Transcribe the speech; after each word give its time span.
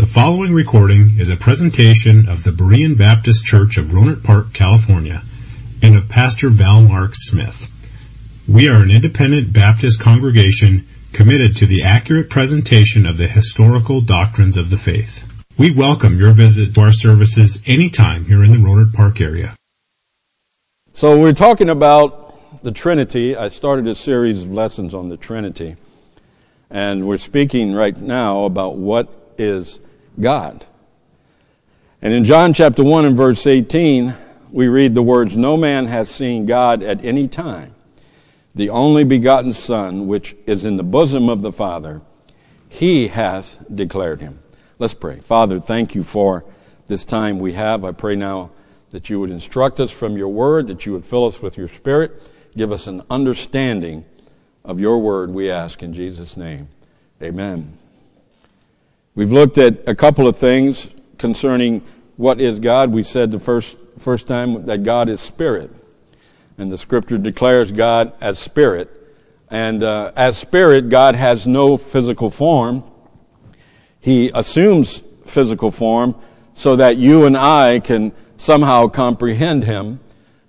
The 0.00 0.06
following 0.06 0.54
recording 0.54 1.18
is 1.18 1.28
a 1.28 1.36
presentation 1.36 2.30
of 2.30 2.42
the 2.42 2.52
Berean 2.52 2.96
Baptist 2.96 3.44
Church 3.44 3.76
of 3.76 3.88
Rohnert 3.88 4.24
Park, 4.24 4.54
California, 4.54 5.22
and 5.82 5.94
of 5.94 6.08
Pastor 6.08 6.48
Val 6.48 6.80
Mark 6.80 7.10
Smith. 7.12 7.68
We 8.48 8.70
are 8.70 8.82
an 8.82 8.90
independent 8.90 9.52
Baptist 9.52 10.00
congregation 10.00 10.88
committed 11.12 11.56
to 11.56 11.66
the 11.66 11.82
accurate 11.82 12.30
presentation 12.30 13.04
of 13.04 13.18
the 13.18 13.28
historical 13.28 14.00
doctrines 14.00 14.56
of 14.56 14.70
the 14.70 14.78
faith. 14.78 15.22
We 15.58 15.70
welcome 15.70 16.16
your 16.16 16.32
visit 16.32 16.74
to 16.76 16.80
our 16.80 16.92
services 16.92 17.62
anytime 17.66 18.24
here 18.24 18.42
in 18.42 18.52
the 18.52 18.56
Rohnert 18.56 18.94
Park 18.94 19.20
area. 19.20 19.54
So 20.94 21.20
we're 21.20 21.34
talking 21.34 21.68
about 21.68 22.62
the 22.62 22.72
Trinity. 22.72 23.36
I 23.36 23.48
started 23.48 23.86
a 23.86 23.94
series 23.94 24.44
of 24.44 24.50
lessons 24.50 24.94
on 24.94 25.10
the 25.10 25.18
Trinity. 25.18 25.76
And 26.70 27.06
we're 27.06 27.18
speaking 27.18 27.74
right 27.74 27.98
now 27.98 28.44
about 28.44 28.76
what 28.76 29.34
is 29.36 29.78
God. 30.18 30.66
And 32.02 32.14
in 32.14 32.24
John 32.24 32.54
chapter 32.54 32.82
1 32.82 33.04
and 33.04 33.16
verse 33.16 33.46
18, 33.46 34.14
we 34.50 34.68
read 34.68 34.94
the 34.94 35.02
words, 35.02 35.36
No 35.36 35.56
man 35.56 35.86
hath 35.86 36.08
seen 36.08 36.46
God 36.46 36.82
at 36.82 37.04
any 37.04 37.28
time. 37.28 37.74
The 38.54 38.70
only 38.70 39.04
begotten 39.04 39.52
Son, 39.52 40.06
which 40.06 40.34
is 40.46 40.64
in 40.64 40.76
the 40.76 40.82
bosom 40.82 41.28
of 41.28 41.42
the 41.42 41.52
Father, 41.52 42.00
he 42.68 43.08
hath 43.08 43.64
declared 43.72 44.20
him. 44.20 44.40
Let's 44.78 44.94
pray. 44.94 45.20
Father, 45.20 45.60
thank 45.60 45.94
you 45.94 46.02
for 46.02 46.44
this 46.86 47.04
time 47.04 47.38
we 47.38 47.52
have. 47.52 47.84
I 47.84 47.92
pray 47.92 48.16
now 48.16 48.50
that 48.90 49.08
you 49.08 49.20
would 49.20 49.30
instruct 49.30 49.78
us 49.78 49.90
from 49.90 50.16
your 50.16 50.28
word, 50.28 50.66
that 50.66 50.86
you 50.86 50.92
would 50.92 51.04
fill 51.04 51.26
us 51.26 51.40
with 51.40 51.56
your 51.56 51.68
spirit, 51.68 52.30
give 52.56 52.72
us 52.72 52.86
an 52.86 53.02
understanding 53.10 54.04
of 54.64 54.80
your 54.80 54.98
word, 54.98 55.30
we 55.30 55.50
ask 55.50 55.82
in 55.82 55.92
Jesus' 55.92 56.36
name. 56.36 56.68
Amen. 57.22 57.78
We've 59.16 59.32
looked 59.32 59.58
at 59.58 59.88
a 59.88 59.94
couple 59.94 60.28
of 60.28 60.36
things 60.36 60.88
concerning 61.18 61.82
what 62.16 62.40
is 62.40 62.60
God. 62.60 62.92
We 62.92 63.02
said 63.02 63.32
the 63.32 63.40
first, 63.40 63.76
first 63.98 64.28
time 64.28 64.66
that 64.66 64.84
God 64.84 65.08
is 65.08 65.20
spirit. 65.20 65.70
And 66.58 66.70
the 66.70 66.78
scripture 66.78 67.18
declares 67.18 67.72
God 67.72 68.12
as 68.20 68.38
spirit. 68.38 68.88
And 69.50 69.82
uh, 69.82 70.12
as 70.14 70.38
spirit, 70.38 70.90
God 70.90 71.16
has 71.16 71.44
no 71.44 71.76
physical 71.76 72.30
form. 72.30 72.84
He 73.98 74.30
assumes 74.32 75.02
physical 75.26 75.72
form 75.72 76.14
so 76.54 76.76
that 76.76 76.96
you 76.96 77.26
and 77.26 77.36
I 77.36 77.80
can 77.80 78.12
somehow 78.36 78.86
comprehend 78.86 79.64
him 79.64 79.98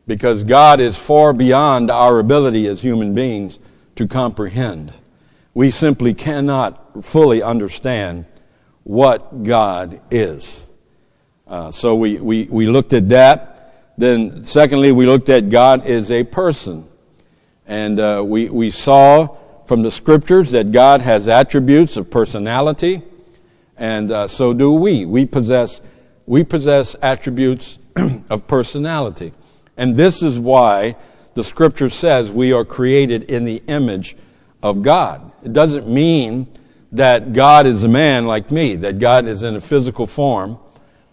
because 0.06 0.44
God 0.44 0.80
is 0.80 0.98
far 1.00 1.34
beyond 1.34 1.90
our 1.90 2.20
ability 2.20 2.68
as 2.68 2.84
human 2.84 3.16
beings 3.16 3.58
to 3.96 4.08
comprehend. 4.08 4.94
We 5.56 5.72
simply 5.72 6.14
cannot 6.14 7.04
fully 7.04 7.42
understand 7.42 8.26
what 8.84 9.44
God 9.44 10.02
is. 10.10 10.68
Uh, 11.48 11.72
so 11.72 11.96
we, 11.96 12.18
we, 12.18 12.46
we 12.46 12.68
looked 12.68 12.94
at 12.94 13.10
that. 13.10 13.94
Then, 13.98 14.46
secondly, 14.46 14.92
we 14.92 15.06
looked 15.06 15.30
at 15.30 15.50
God 15.50 15.86
is 15.86 16.12
a 16.12 16.24
person. 16.24 16.88
And 17.66 18.00
uh, 18.00 18.24
we, 18.26 18.50
we 18.50 18.72
saw 18.72 19.38
from 19.72 19.84
the 19.84 19.92
scriptures 19.92 20.52
that 20.52 20.74
God 20.74 21.02
has 21.02 21.30
attributes 21.30 21.96
of 21.96 22.10
personality, 22.10 23.04
and 23.78 24.12
uh, 24.12 24.28
so 24.28 24.54
do 24.54 24.74
we. 24.74 25.06
We 25.06 25.26
possess, 25.26 25.80
we 26.26 26.44
possess 26.44 26.96
attributes 27.02 27.80
of 28.30 28.48
personality. 28.48 29.32
And 29.78 29.96
this 29.96 30.22
is 30.22 30.38
why 30.38 30.98
the 31.36 31.44
scripture 31.46 31.90
says 31.90 32.32
we 32.34 32.52
are 32.52 32.66
created 32.66 33.24
in 33.24 33.46
the 33.46 33.64
image 33.68 34.18
of 34.62 34.82
God. 34.82 35.32
It 35.42 35.54
doesn't 35.54 35.88
mean 35.88 36.48
that 36.92 37.34
God 37.34 37.66
is 37.66 37.84
a 37.84 37.88
man 37.88 38.26
like 38.26 38.52
me, 38.52 38.76
that 38.78 39.00
God 39.00 39.28
is 39.28 39.44
in 39.44 39.56
a 39.56 39.62
physical 39.62 40.08
form 40.08 40.60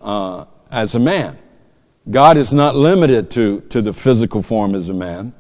uh, 0.01 0.45
as 0.71 0.95
a 0.95 0.99
man. 0.99 1.39
God 2.11 2.37
is 2.37 2.53
not 2.53 2.75
limited 2.75 3.31
to, 3.33 3.61
to 3.63 3.83
the 3.83 3.93
physical 3.93 4.43
form 4.43 4.75
as 4.75 4.89
a 4.89 4.95
man, 4.95 5.35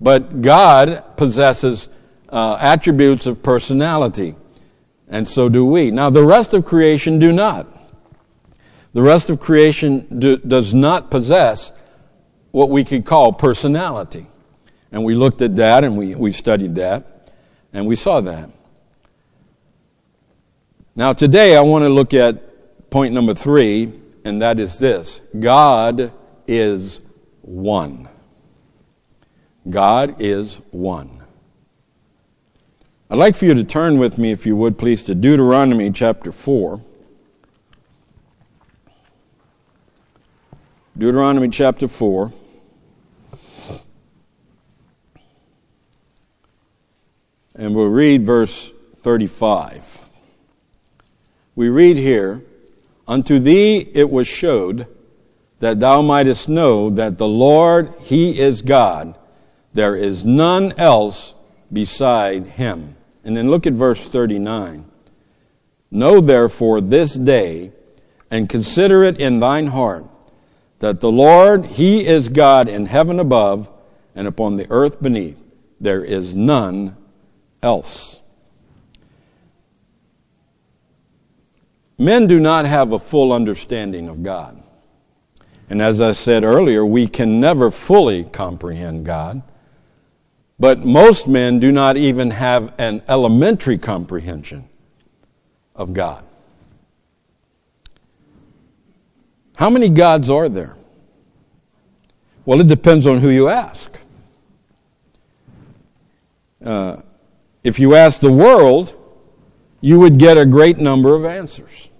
but 0.00 0.40
God 0.40 1.16
possesses 1.16 1.88
uh, 2.28 2.56
attributes 2.60 3.26
of 3.26 3.42
personality, 3.42 4.36
and 5.08 5.26
so 5.26 5.48
do 5.48 5.64
we. 5.64 5.90
Now, 5.90 6.10
the 6.10 6.24
rest 6.24 6.54
of 6.54 6.64
creation 6.64 7.18
do 7.18 7.32
not. 7.32 7.66
The 8.92 9.02
rest 9.02 9.28
of 9.28 9.40
creation 9.40 10.20
do, 10.20 10.36
does 10.36 10.72
not 10.72 11.10
possess 11.10 11.72
what 12.52 12.70
we 12.70 12.84
could 12.84 13.04
call 13.04 13.32
personality. 13.32 14.26
And 14.92 15.04
we 15.04 15.16
looked 15.16 15.42
at 15.42 15.56
that 15.56 15.82
and 15.82 15.98
we, 15.98 16.14
we 16.14 16.30
studied 16.30 16.76
that, 16.76 17.32
and 17.72 17.86
we 17.86 17.96
saw 17.96 18.20
that. 18.20 18.50
Now, 20.96 21.12
today 21.12 21.56
I 21.56 21.60
want 21.60 21.82
to 21.82 21.88
look 21.88 22.14
at 22.14 22.88
point 22.88 23.12
number 23.14 23.34
three, 23.34 23.92
and 24.24 24.40
that 24.42 24.60
is 24.60 24.78
this 24.78 25.22
God 25.38 26.12
is 26.46 27.00
one. 27.42 28.08
God 29.68 30.20
is 30.20 30.60
one. 30.70 31.20
I'd 33.10 33.18
like 33.18 33.34
for 33.34 33.46
you 33.46 33.54
to 33.54 33.64
turn 33.64 33.98
with 33.98 34.18
me, 34.18 34.30
if 34.30 34.46
you 34.46 34.54
would 34.54 34.78
please, 34.78 35.04
to 35.06 35.16
Deuteronomy 35.16 35.90
chapter 35.90 36.30
4. 36.30 36.80
Deuteronomy 40.96 41.48
chapter 41.48 41.88
4. 41.88 42.32
And 47.56 47.74
we'll 47.74 47.86
read 47.86 48.24
verse 48.24 48.70
35 48.98 50.03
we 51.54 51.68
read 51.68 51.96
here, 51.96 52.42
Unto 53.06 53.38
thee 53.38 53.88
it 53.94 54.10
was 54.10 54.26
showed 54.26 54.86
that 55.58 55.80
thou 55.80 56.02
mightest 56.02 56.48
know 56.48 56.90
that 56.90 57.18
the 57.18 57.28
Lord, 57.28 57.92
He 58.00 58.38
is 58.38 58.62
God. 58.62 59.16
There 59.72 59.96
is 59.96 60.24
none 60.24 60.72
else 60.78 61.34
beside 61.72 62.46
Him. 62.46 62.96
And 63.24 63.36
then 63.36 63.50
look 63.50 63.66
at 63.66 63.72
verse 63.74 64.06
39. 64.06 64.86
Know 65.90 66.20
therefore 66.20 66.80
this 66.80 67.14
day 67.14 67.72
and 68.30 68.48
consider 68.48 69.02
it 69.02 69.20
in 69.20 69.40
thine 69.40 69.68
heart 69.68 70.06
that 70.80 71.00
the 71.00 71.12
Lord, 71.12 71.66
He 71.66 72.06
is 72.06 72.28
God 72.28 72.68
in 72.68 72.86
heaven 72.86 73.20
above 73.20 73.70
and 74.14 74.26
upon 74.26 74.56
the 74.56 74.66
earth 74.70 75.00
beneath. 75.00 75.42
There 75.80 76.04
is 76.04 76.34
none 76.34 76.96
else. 77.62 78.20
Men 81.96 82.26
do 82.26 82.40
not 82.40 82.64
have 82.64 82.92
a 82.92 82.98
full 82.98 83.32
understanding 83.32 84.08
of 84.08 84.22
God. 84.22 84.60
And 85.70 85.80
as 85.80 86.00
I 86.00 86.12
said 86.12 86.44
earlier, 86.44 86.84
we 86.84 87.06
can 87.06 87.40
never 87.40 87.70
fully 87.70 88.24
comprehend 88.24 89.06
God. 89.06 89.42
But 90.58 90.80
most 90.84 91.26
men 91.26 91.58
do 91.58 91.72
not 91.72 91.96
even 91.96 92.30
have 92.32 92.72
an 92.78 93.02
elementary 93.08 93.78
comprehension 93.78 94.68
of 95.74 95.92
God. 95.92 96.24
How 99.56 99.70
many 99.70 99.88
gods 99.88 100.30
are 100.30 100.48
there? 100.48 100.76
Well, 102.44 102.60
it 102.60 102.66
depends 102.66 103.06
on 103.06 103.18
who 103.18 103.30
you 103.30 103.48
ask. 103.48 103.98
Uh, 106.64 106.96
if 107.62 107.78
you 107.78 107.94
ask 107.94 108.20
the 108.20 108.32
world, 108.32 108.94
you 109.84 109.98
would 109.98 110.18
get 110.18 110.38
a 110.38 110.46
great 110.46 110.78
number 110.78 111.14
of 111.14 111.26
answers. 111.26 111.90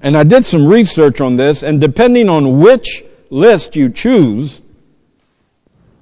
And 0.00 0.16
I 0.16 0.22
did 0.22 0.46
some 0.46 0.68
research 0.68 1.20
on 1.20 1.34
this, 1.34 1.64
and 1.64 1.80
depending 1.80 2.28
on 2.28 2.60
which 2.60 3.02
list 3.28 3.74
you 3.74 3.88
choose, 3.88 4.62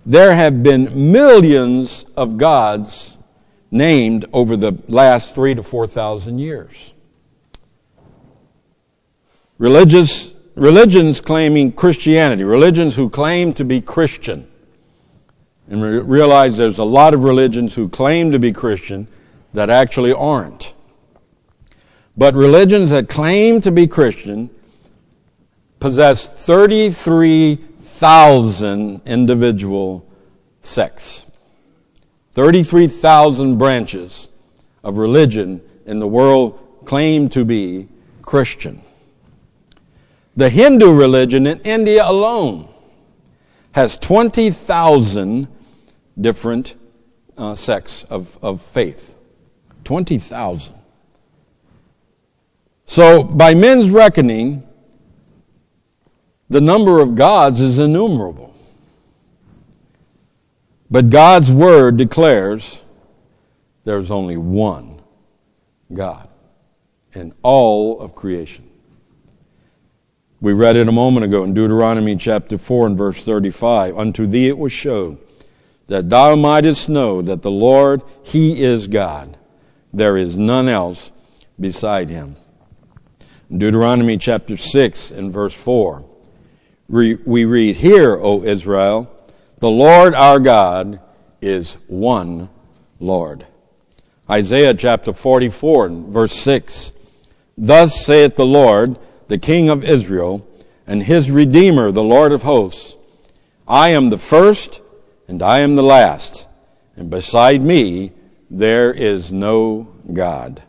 there 0.05 0.35
have 0.35 0.63
been 0.63 1.11
millions 1.11 2.05
of 2.19 2.37
gods 2.37 3.17
named 3.71 4.27
over 4.31 4.59
the 4.59 4.79
last 4.89 5.35
three 5.35 5.55
to 5.55 5.63
four 5.63 5.87
thousand 5.87 6.39
years. 6.39 6.93
Religious, 9.57 10.35
religions 10.55 11.19
claiming 11.19 11.73
Christianity, 11.73 12.45
religions 12.45 12.95
who 12.95 13.09
claim 13.09 13.55
to 13.55 13.65
be 13.65 13.81
Christian, 13.81 14.47
and 15.71 15.83
re- 15.83 16.01
realize 16.01 16.59
there's 16.59 16.79
a 16.79 16.85
lot 16.85 17.15
of 17.15 17.25
religions 17.25 17.75
who 17.75 17.89
claim 17.89 18.33
to 18.33 18.39
be 18.39 18.53
Christian 18.53 19.09
that 19.57 19.69
actually 19.71 20.13
aren't. 20.13 20.75
But 22.15 22.35
religions 22.35 22.91
that 22.91 23.09
claim 23.09 23.63
to 23.63 23.73
be 23.73 23.87
Christian 23.87 24.51
possess 25.81 26.27
33,000 26.27 29.01
individual 29.07 30.07
sects. 30.61 31.25
33,000 32.33 33.57
branches 33.57 34.29
of 34.85 34.99
religion 34.99 35.63
in 35.87 36.01
the 36.01 36.07
world 36.07 36.83
claim 36.85 37.31
to 37.31 37.47
be 37.47 37.89
Christian. 38.21 38.83
The 40.37 40.51
Hindu 40.51 40.93
religion 40.93 41.47
in 41.47 41.61
India 41.61 42.07
alone 42.07 42.69
has 43.73 43.97
20,000 43.97 45.49
different 46.21 46.75
uh, 47.39 47.55
sects 47.55 48.05
of, 48.05 48.39
of 48.43 48.61
faith. 48.61 49.15
20,000. 49.87 50.75
So, 52.85 53.23
by 53.23 53.55
men's 53.55 53.89
reckoning, 53.89 54.67
the 56.49 56.61
number 56.61 57.01
of 57.01 57.15
gods 57.15 57.61
is 57.61 57.79
innumerable. 57.79 58.53
But 60.91 61.11
God's 61.11 61.53
word 61.53 61.97
declares 61.97 62.83
there's 63.85 64.11
only 64.11 64.37
one 64.37 65.01
God 65.93 66.29
in 67.13 67.33
all 67.43 68.01
of 68.01 68.17
creation. 68.17 68.69
We 70.41 70.53
read 70.53 70.75
it 70.75 70.89
a 70.89 70.93
moment 70.93 71.27
ago 71.27 71.45
in 71.45 71.55
Deuteronomy 71.55 72.17
chapter 72.17 72.59
4 72.59 72.89
and 72.89 72.99
verse 72.99 73.23
35. 73.23 73.97
Unto 73.97 74.27
thee 74.27 74.49
it 74.49 74.59
was 74.59 74.73
showed 74.73 75.19
that 75.87 76.11
thou 76.11 76.35
mightest 76.35 76.89
know 76.89 77.23
that 77.23 77.43
the 77.43 77.53
Lord, 77.53 78.03
He 78.25 78.61
is 78.61 78.89
God. 78.89 79.39
There 79.93 80.17
is 80.17 80.37
none 80.37 80.69
else 80.69 81.11
beside 81.59 82.11
Him. 82.11 82.37
Deuteronomy 83.51 84.17
chapter 84.17 84.57
6 84.57 85.11
and 85.11 85.33
verse 85.33 85.55
4, 85.55 86.05
we 86.89 87.45
read, 87.45 87.77
Hear, 87.77 88.17
O 88.17 88.43
Israel, 88.43 89.11
the 89.59 89.71
Lord 89.71 90.15
our 90.15 90.39
God 90.41 91.01
is 91.41 91.79
one 91.87 92.49
Lord. 92.99 93.47
Isaiah 94.29 94.75
chapter 94.75 95.13
44 95.13 95.87
and 95.87 96.07
verse 96.09 96.35
6, 96.35 96.93
Thus 97.57 98.05
saith 98.05 98.37
the 98.37 98.47
Lord, 98.47 98.99
the 99.29 99.39
King 99.39 99.71
of 99.71 99.85
Israel, 99.85 100.47
and 100.87 101.03
his 101.03 101.31
Redeemer, 101.31 101.93
the 101.93 102.03
Lord 102.03 102.33
of 102.33 102.43
hosts, 102.43 102.97
I 103.69 103.91
am 103.91 104.11
the 104.11 104.19
first 104.19 104.81
and 105.29 105.43
I 105.43 105.61
am 105.61 105.75
the 105.77 105.83
last, 105.83 106.47
and 106.97 107.11
beside 107.11 107.63
me 107.63 108.13
there 108.59 108.93
is 108.93 109.33
no 109.33 109.89
God. 110.13 110.63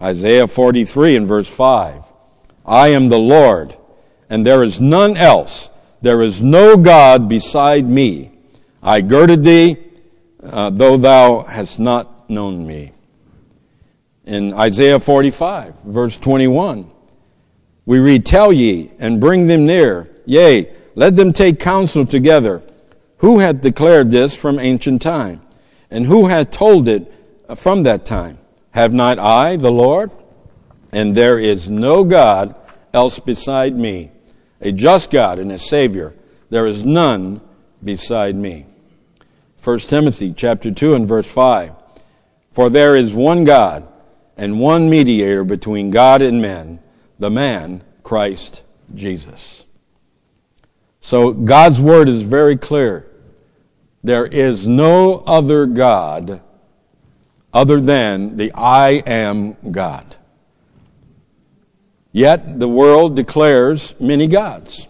Isaiah 0.00 0.48
43 0.48 1.16
and 1.16 1.28
verse 1.28 1.48
5. 1.48 2.04
I 2.64 2.88
am 2.88 3.08
the 3.08 3.18
Lord, 3.18 3.76
and 4.28 4.46
there 4.46 4.62
is 4.62 4.80
none 4.80 5.16
else. 5.16 5.70
There 6.00 6.22
is 6.22 6.40
no 6.40 6.76
God 6.76 7.28
beside 7.28 7.86
me. 7.86 8.32
I 8.82 9.00
girded 9.00 9.44
thee, 9.44 9.76
uh, 10.42 10.70
though 10.70 10.96
thou 10.96 11.42
hast 11.42 11.78
not 11.78 12.28
known 12.28 12.66
me. 12.66 12.92
In 14.24 14.52
Isaiah 14.54 15.00
45, 15.00 15.74
verse 15.84 16.16
21, 16.18 16.90
we 17.84 17.98
read, 17.98 18.24
Tell 18.24 18.52
ye, 18.52 18.92
and 18.98 19.20
bring 19.20 19.46
them 19.46 19.66
near. 19.66 20.08
Yea, 20.24 20.72
let 20.94 21.16
them 21.16 21.32
take 21.32 21.58
counsel 21.58 22.06
together 22.06 22.62
who 23.22 23.38
hath 23.38 23.60
declared 23.60 24.10
this 24.10 24.34
from 24.34 24.58
ancient 24.58 25.00
time? 25.00 25.40
And 25.92 26.06
who 26.06 26.26
hath 26.26 26.50
told 26.50 26.88
it 26.88 27.12
from 27.54 27.82
that 27.82 28.06
time? 28.06 28.38
Have 28.70 28.94
not 28.94 29.18
I, 29.18 29.56
the 29.56 29.70
Lord? 29.70 30.10
And 30.90 31.14
there 31.14 31.38
is 31.38 31.68
no 31.68 32.02
God 32.02 32.54
else 32.94 33.18
beside 33.18 33.76
me, 33.76 34.10
a 34.62 34.72
just 34.72 35.10
God 35.10 35.38
and 35.38 35.52
a 35.52 35.58
Savior. 35.58 36.14
There 36.48 36.66
is 36.66 36.82
none 36.82 37.42
beside 37.84 38.34
me. 38.36 38.64
1 39.62 39.78
Timothy 39.80 40.32
chapter 40.32 40.70
2 40.70 40.94
and 40.94 41.06
verse 41.06 41.26
5. 41.26 41.74
For 42.52 42.70
there 42.70 42.96
is 42.96 43.12
one 43.12 43.44
God 43.44 43.86
and 44.38 44.60
one 44.60 44.88
mediator 44.88 45.44
between 45.44 45.90
God 45.90 46.22
and 46.22 46.40
men, 46.40 46.80
the 47.18 47.30
man 47.30 47.82
Christ 48.02 48.62
Jesus. 48.94 49.66
So 51.02 51.32
God's 51.32 51.82
word 51.82 52.08
is 52.08 52.22
very 52.22 52.56
clear. 52.56 53.11
There 54.02 54.26
is 54.26 54.66
no 54.66 55.18
other 55.26 55.66
God 55.66 56.40
other 57.52 57.80
than 57.80 58.36
the 58.36 58.52
I 58.52 58.90
am 59.06 59.56
God. 59.70 60.16
Yet 62.10 62.58
the 62.58 62.68
world 62.68 63.16
declares 63.16 63.94
many 64.00 64.26
gods. 64.26 64.86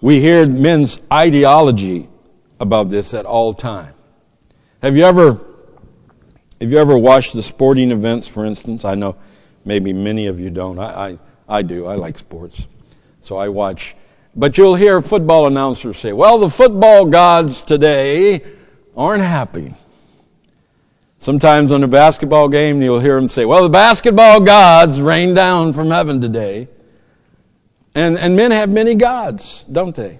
We 0.00 0.20
hear 0.20 0.46
men's 0.46 1.00
ideology 1.12 2.08
about 2.60 2.90
this 2.90 3.14
at 3.14 3.24
all 3.24 3.54
time. 3.54 3.94
Have 4.82 4.96
you 4.96 5.04
ever 5.04 5.40
have 6.60 6.70
you 6.70 6.78
ever 6.78 6.96
watched 6.96 7.32
the 7.32 7.42
sporting 7.42 7.90
events, 7.90 8.28
for 8.28 8.44
instance? 8.44 8.84
I 8.84 8.94
know 8.94 9.16
maybe 9.64 9.92
many 9.92 10.28
of 10.28 10.38
you 10.38 10.50
don't. 10.50 10.78
I, 10.78 11.08
I, 11.08 11.18
I 11.48 11.62
do. 11.62 11.86
I 11.86 11.96
like 11.96 12.16
sports. 12.16 12.66
So 13.20 13.36
I 13.36 13.48
watch 13.48 13.96
but 14.36 14.58
you'll 14.58 14.74
hear 14.74 15.00
football 15.00 15.46
announcers 15.46 15.98
say, 15.98 16.12
well, 16.12 16.38
the 16.38 16.50
football 16.50 17.04
gods 17.04 17.62
today 17.62 18.42
aren't 18.96 19.22
happy. 19.22 19.74
Sometimes 21.20 21.72
on 21.72 21.82
a 21.82 21.88
basketball 21.88 22.48
game, 22.48 22.82
you'll 22.82 23.00
hear 23.00 23.14
them 23.14 23.28
say, 23.28 23.44
well, 23.44 23.62
the 23.62 23.68
basketball 23.68 24.40
gods 24.40 25.00
rain 25.00 25.34
down 25.34 25.72
from 25.72 25.90
heaven 25.90 26.20
today. 26.20 26.68
And, 27.94 28.18
and 28.18 28.36
men 28.36 28.50
have 28.50 28.68
many 28.68 28.94
gods, 28.94 29.64
don't 29.70 29.94
they? 29.94 30.18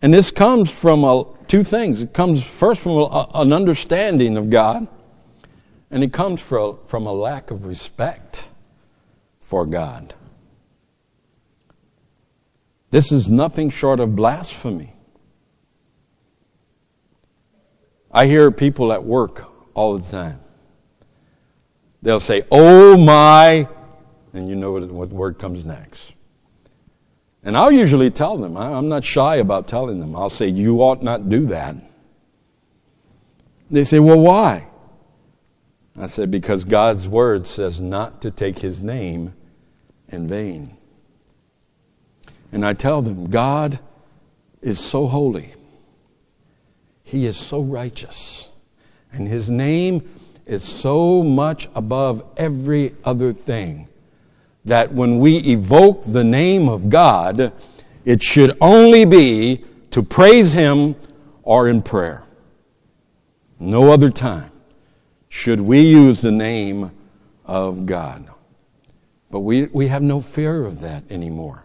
And 0.00 0.12
this 0.12 0.30
comes 0.30 0.70
from 0.70 1.04
a, 1.04 1.26
two 1.46 1.62
things. 1.62 2.02
It 2.02 2.12
comes 2.12 2.42
first 2.42 2.80
from 2.80 2.92
a, 2.92 3.28
an 3.34 3.52
understanding 3.52 4.36
of 4.36 4.50
God, 4.50 4.88
and 5.90 6.02
it 6.02 6.12
comes 6.12 6.40
from, 6.40 6.78
from 6.86 7.06
a 7.06 7.12
lack 7.12 7.50
of 7.50 7.66
respect 7.66 8.50
for 9.40 9.66
God. 9.66 10.14
This 12.94 13.10
is 13.10 13.28
nothing 13.28 13.70
short 13.70 13.98
of 13.98 14.14
blasphemy. 14.14 14.94
I 18.08 18.28
hear 18.28 18.52
people 18.52 18.92
at 18.92 19.02
work 19.02 19.50
all 19.74 19.98
the 19.98 20.08
time. 20.08 20.38
They'll 22.02 22.20
say, 22.20 22.44
Oh 22.52 22.96
my, 22.96 23.68
and 24.32 24.48
you 24.48 24.54
know 24.54 24.70
what, 24.70 24.88
what 24.92 25.08
word 25.08 25.40
comes 25.40 25.64
next. 25.64 26.12
And 27.42 27.56
I'll 27.56 27.72
usually 27.72 28.12
tell 28.12 28.38
them, 28.38 28.56
I'm 28.56 28.88
not 28.88 29.02
shy 29.02 29.38
about 29.38 29.66
telling 29.66 29.98
them. 29.98 30.14
I'll 30.14 30.30
say, 30.30 30.46
You 30.46 30.80
ought 30.80 31.02
not 31.02 31.28
do 31.28 31.46
that. 31.46 31.74
They 33.72 33.82
say, 33.82 33.98
Well, 33.98 34.20
why? 34.20 34.68
I 35.98 36.06
said, 36.06 36.30
Because 36.30 36.62
God's 36.62 37.08
word 37.08 37.48
says 37.48 37.80
not 37.80 38.22
to 38.22 38.30
take 38.30 38.60
his 38.60 38.84
name 38.84 39.34
in 40.10 40.28
vain. 40.28 40.76
And 42.54 42.64
I 42.64 42.72
tell 42.72 43.02
them, 43.02 43.30
God 43.30 43.80
is 44.62 44.78
so 44.78 45.08
holy. 45.08 45.52
He 47.02 47.26
is 47.26 47.36
so 47.36 47.60
righteous. 47.60 48.48
And 49.12 49.26
His 49.26 49.50
name 49.50 50.08
is 50.46 50.62
so 50.62 51.24
much 51.24 51.68
above 51.74 52.24
every 52.36 52.94
other 53.02 53.32
thing 53.32 53.88
that 54.64 54.92
when 54.92 55.18
we 55.18 55.38
evoke 55.38 56.04
the 56.04 56.22
name 56.22 56.68
of 56.68 56.88
God, 56.88 57.52
it 58.04 58.22
should 58.22 58.56
only 58.60 59.04
be 59.04 59.64
to 59.90 60.04
praise 60.04 60.52
Him 60.52 60.94
or 61.42 61.68
in 61.68 61.82
prayer. 61.82 62.22
No 63.58 63.90
other 63.90 64.10
time 64.10 64.52
should 65.28 65.60
we 65.60 65.80
use 65.80 66.20
the 66.20 66.30
name 66.30 66.92
of 67.44 67.84
God. 67.84 68.28
But 69.32 69.40
we, 69.40 69.64
we 69.66 69.88
have 69.88 70.02
no 70.02 70.20
fear 70.20 70.64
of 70.64 70.78
that 70.78 71.02
anymore 71.10 71.63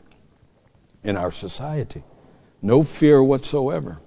in 1.04 1.18
our 1.18 1.32
society. 1.32 2.04
No 2.62 2.84
fear 2.84 3.24
whatsoever. 3.24 4.00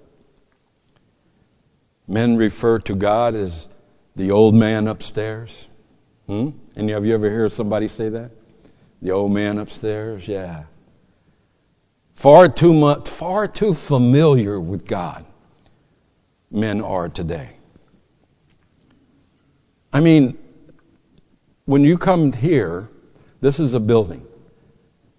Men 2.07 2.35
refer 2.35 2.79
to 2.79 2.95
God 2.95 3.35
as 3.35 3.69
the 4.15 4.31
old 4.31 4.53
man 4.53 4.87
upstairs. 4.87 5.67
Hmm? 6.27 6.51
Any 6.75 6.91
of 6.91 7.05
you 7.05 7.13
ever 7.13 7.29
hear 7.29 7.49
somebody 7.49 7.87
say 7.87 8.09
that? 8.09 8.31
The 9.01 9.11
old 9.11 9.31
man 9.31 9.57
upstairs? 9.57 10.27
Yeah. 10.27 10.65
Far 12.15 12.47
too 12.47 12.73
much, 12.73 13.09
far 13.09 13.47
too 13.47 13.73
familiar 13.73 14.59
with 14.59 14.85
God 14.85 15.25
men 16.53 16.81
are 16.81 17.09
today. 17.09 17.57
I 19.91 19.99
mean, 19.99 20.37
when 21.65 21.83
you 21.83 21.97
come 21.97 22.31
here, 22.31 22.89
this 23.41 23.59
is 23.59 23.73
a 23.73 23.79
building. 23.79 24.25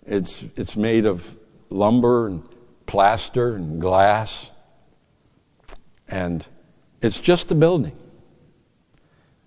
It's, 0.06 0.44
it's 0.56 0.76
made 0.76 1.06
of 1.06 1.36
lumber 1.74 2.28
and 2.28 2.42
plaster 2.86 3.56
and 3.56 3.80
glass. 3.80 4.50
And 6.08 6.46
it's 7.02 7.20
just 7.20 7.50
a 7.50 7.54
building. 7.54 7.96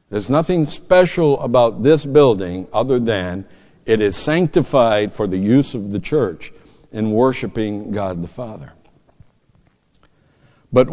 There's 0.10 0.29
nothing 0.29 0.65
special 0.65 1.39
about 1.41 1.84
this 1.84 2.05
building 2.05 2.67
other 2.72 3.00
than 3.00 3.46
it 3.86 4.01
is 4.01 4.15
sanctified 4.15 5.13
for 5.13 5.27
the 5.27 5.38
use 5.38 5.74
of 5.74 5.91
the 5.91 6.00
church 6.00 6.51
in 6.91 7.12
worshiping 7.12 7.91
God 7.91 8.22
the 8.22 8.27
Father. 8.27 8.74
But 10.72 10.86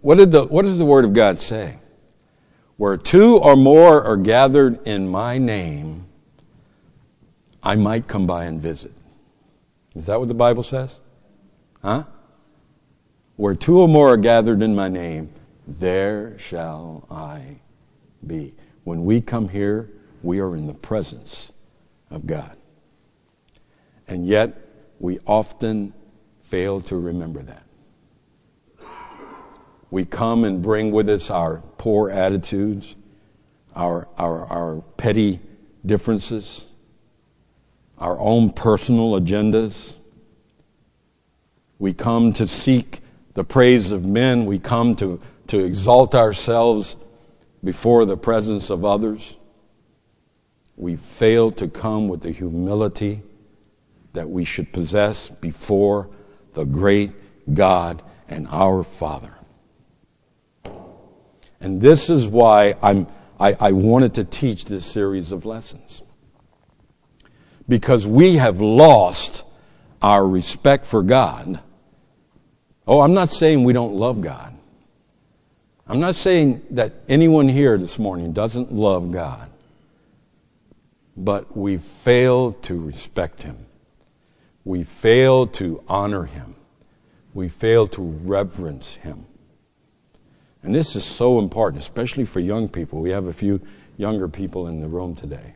what, 0.00 0.18
did 0.18 0.32
the, 0.32 0.44
what 0.44 0.64
does 0.64 0.78
the 0.78 0.84
Word 0.84 1.04
of 1.04 1.12
God 1.12 1.40
say? 1.40 1.78
Where 2.76 2.96
two 2.96 3.38
or 3.38 3.56
more 3.56 4.02
are 4.02 4.16
gathered 4.16 4.86
in 4.86 5.08
my 5.08 5.38
name, 5.38 6.06
I 7.62 7.76
might 7.76 8.08
come 8.08 8.26
by 8.26 8.44
and 8.44 8.60
visit. 8.60 8.92
Is 9.94 10.06
that 10.06 10.18
what 10.18 10.28
the 10.28 10.34
Bible 10.34 10.62
says? 10.62 10.98
Huh? 11.82 12.04
Where 13.36 13.54
two 13.54 13.80
or 13.80 13.88
more 13.88 14.12
are 14.12 14.16
gathered 14.16 14.62
in 14.62 14.74
my 14.74 14.88
name, 14.88 15.30
there 15.66 16.38
shall 16.38 17.06
I 17.10 17.58
be. 18.26 18.54
When 18.84 19.04
we 19.04 19.20
come 19.20 19.48
here, 19.48 19.90
we 20.22 20.40
are 20.40 20.56
in 20.56 20.66
the 20.66 20.74
presence 20.74 21.52
of 22.10 22.26
God. 22.26 22.56
And 24.06 24.26
yet, 24.26 24.58
we 24.98 25.18
often 25.26 25.94
fail 26.42 26.80
to 26.82 26.96
remember 26.96 27.42
that. 27.42 27.64
We 29.90 30.04
come 30.04 30.44
and 30.44 30.60
bring 30.60 30.90
with 30.90 31.08
us 31.08 31.30
our 31.30 31.58
poor 31.78 32.10
attitudes, 32.10 32.96
our, 33.74 34.08
our, 34.18 34.44
our 34.46 34.80
petty 34.96 35.40
differences, 35.86 36.66
our 37.98 38.18
own 38.18 38.50
personal 38.50 39.12
agendas. 39.12 39.96
We 41.78 41.92
come 41.92 42.32
to 42.34 42.46
seek 42.46 43.00
the 43.34 43.44
praise 43.44 43.92
of 43.92 44.04
men. 44.04 44.46
We 44.46 44.58
come 44.58 44.96
to, 44.96 45.20
to 45.48 45.64
exalt 45.64 46.14
ourselves 46.14 46.96
before 47.62 48.04
the 48.04 48.16
presence 48.16 48.70
of 48.70 48.84
others. 48.84 49.36
We 50.76 50.96
fail 50.96 51.52
to 51.52 51.68
come 51.68 52.08
with 52.08 52.22
the 52.22 52.32
humility 52.32 53.22
that 54.12 54.28
we 54.28 54.44
should 54.44 54.72
possess 54.72 55.28
before 55.28 56.08
the 56.52 56.64
great 56.64 57.12
God 57.52 58.02
and 58.28 58.46
our 58.48 58.82
Father. 58.82 59.34
And 61.60 61.80
this 61.80 62.10
is 62.10 62.26
why 62.26 62.74
I'm, 62.82 63.06
I, 63.38 63.56
I 63.58 63.72
wanted 63.72 64.14
to 64.14 64.24
teach 64.24 64.66
this 64.66 64.84
series 64.84 65.32
of 65.32 65.46
lessons. 65.46 66.02
Because 67.68 68.06
we 68.06 68.36
have 68.36 68.60
lost 68.60 69.44
our 70.02 70.26
respect 70.26 70.84
for 70.84 71.02
God. 71.02 71.60
Oh, 72.86 73.00
I'm 73.00 73.14
not 73.14 73.30
saying 73.30 73.64
we 73.64 73.72
don't 73.72 73.94
love 73.94 74.20
God. 74.20 74.54
I'm 75.86 76.00
not 76.00 76.14
saying 76.14 76.62
that 76.70 76.92
anyone 77.08 77.48
here 77.48 77.76
this 77.78 77.98
morning 77.98 78.32
doesn't 78.32 78.72
love 78.72 79.10
God. 79.10 79.50
But 81.16 81.56
we 81.56 81.78
fail 81.78 82.52
to 82.52 82.78
respect 82.78 83.42
Him. 83.42 83.66
We 84.64 84.82
fail 84.82 85.46
to 85.48 85.82
honor 85.88 86.24
Him. 86.24 86.56
We 87.34 87.48
fail 87.48 87.86
to 87.88 88.02
reverence 88.02 88.94
Him. 88.96 89.26
And 90.62 90.74
this 90.74 90.96
is 90.96 91.04
so 91.04 91.38
important, 91.38 91.82
especially 91.82 92.24
for 92.24 92.40
young 92.40 92.68
people. 92.68 93.00
We 93.00 93.10
have 93.10 93.26
a 93.26 93.32
few 93.32 93.60
younger 93.98 94.28
people 94.28 94.66
in 94.66 94.80
the 94.80 94.88
room 94.88 95.14
today. 95.14 95.54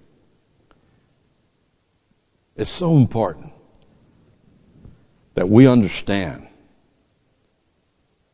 It's 2.58 2.68
so 2.68 2.96
important 2.96 3.52
that 5.34 5.48
we 5.48 5.68
understand 5.68 6.48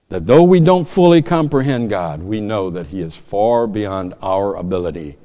that 0.09 0.25
though 0.25 0.43
we 0.43 0.61
don't 0.61 0.89
fully 0.89 1.21
comprehend 1.21 1.91
God, 1.91 2.23
we 2.23 2.41
know 2.41 2.71
that 2.71 2.87
He 2.87 3.03
is 3.03 3.15
far 3.15 3.67
beyond 3.67 4.15
our 4.23 4.55
ability 4.57 5.19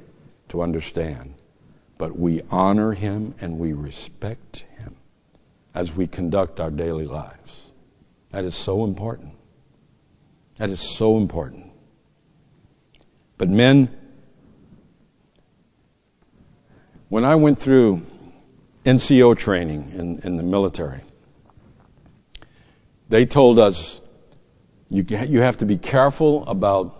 to 0.49 0.61
understand. 0.61 1.35
But 1.97 2.19
we 2.19 2.41
honor 2.51 2.91
Him 2.91 3.35
and 3.39 3.57
we 3.57 3.71
respect 3.71 4.65
Him 4.77 4.97
as 5.73 5.95
we 5.95 6.05
conduct 6.05 6.59
our 6.59 6.71
daily 6.71 7.05
lives. 7.05 7.71
That 8.31 8.43
is 8.43 8.55
so 8.55 8.83
important. 8.83 9.33
That 10.57 10.69
is 10.69 10.81
so 10.81 11.15
important. 11.15 11.71
But 13.37 13.47
men, 13.47 13.95
when 17.07 17.23
I 17.23 17.35
went 17.35 17.57
through 17.57 18.05
NCO 18.85 19.37
training 19.37 19.91
in, 19.95 20.19
in 20.19 20.35
the 20.35 20.43
military, 20.43 21.01
they 23.09 23.25
told 23.25 23.59
us 23.59 24.01
you, 24.89 25.05
you 25.07 25.41
have 25.41 25.57
to 25.57 25.65
be 25.65 25.77
careful 25.77 26.47
about 26.47 26.95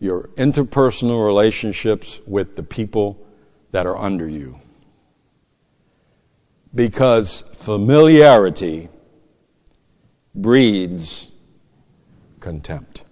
your 0.00 0.28
interpersonal 0.36 1.24
relationships 1.24 2.20
with 2.26 2.56
the 2.56 2.62
people 2.62 3.26
that 3.70 3.86
are 3.86 3.96
under 3.96 4.28
you. 4.28 4.60
Because 6.74 7.44
familiarity 7.54 8.88
breeds 10.34 11.30
contempt. 12.40 13.04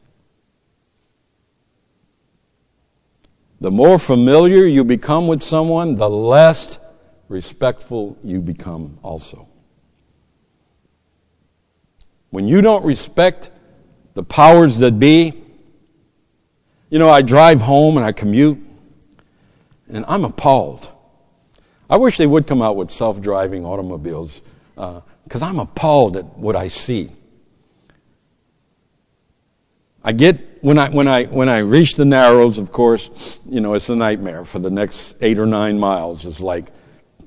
The 3.61 3.71
more 3.71 3.99
familiar 3.99 4.67
you 4.67 4.85
become 4.85 5.29
with 5.29 5.43
someone, 5.43 5.95
the 5.95 6.11
less 6.11 6.79
respectful 7.33 8.17
you 8.23 8.41
become 8.41 8.99
also. 9.03 9.49
When 12.31 12.47
you 12.47 12.61
don't 12.61 12.85
respect 12.85 13.51
the 14.15 14.23
powers 14.23 14.79
that 14.79 14.99
be, 14.99 15.43
you 16.91 16.99
know, 16.99 17.09
I 17.09 17.23
drive 17.23 17.61
home 17.61 17.97
and 17.97 18.05
I 18.05 18.13
commute, 18.13 18.59
and 19.89 20.05
I'm 20.07 20.25
appalled. 20.25 20.91
I 21.89 21.97
wish 21.97 22.19
they 22.19 22.27
would 22.27 22.47
come 22.47 22.63
out 22.63 22.77
with 22.77 22.91
self 22.91 23.21
driving 23.21 23.65
automobiles, 23.65 24.43
because 24.75 25.43
uh, 25.43 25.47
I'm 25.47 25.59
appalled 25.59 26.17
at 26.17 26.39
what 26.39 26.55
I 26.55 26.69
see. 26.69 27.11
I 30.05 30.13
get 30.13 30.63
when 30.63 30.79
I 30.79 30.89
when 30.91 31.09
I 31.09 31.25
when 31.25 31.49
I 31.49 31.59
reach 31.59 31.95
the 31.95 32.05
Narrows, 32.05 32.59
of 32.59 32.73
course, 32.73 33.39
you 33.47 33.61
know 33.61 33.75
it's 33.75 33.89
a 33.89 33.97
nightmare 33.97 34.45
for 34.45 34.59
the 34.59 34.71
next 34.71 35.17
eight 35.21 35.39
or 35.39 35.47
nine 35.47 35.79
miles. 35.79 36.27
It's 36.27 36.41
like 36.41 36.67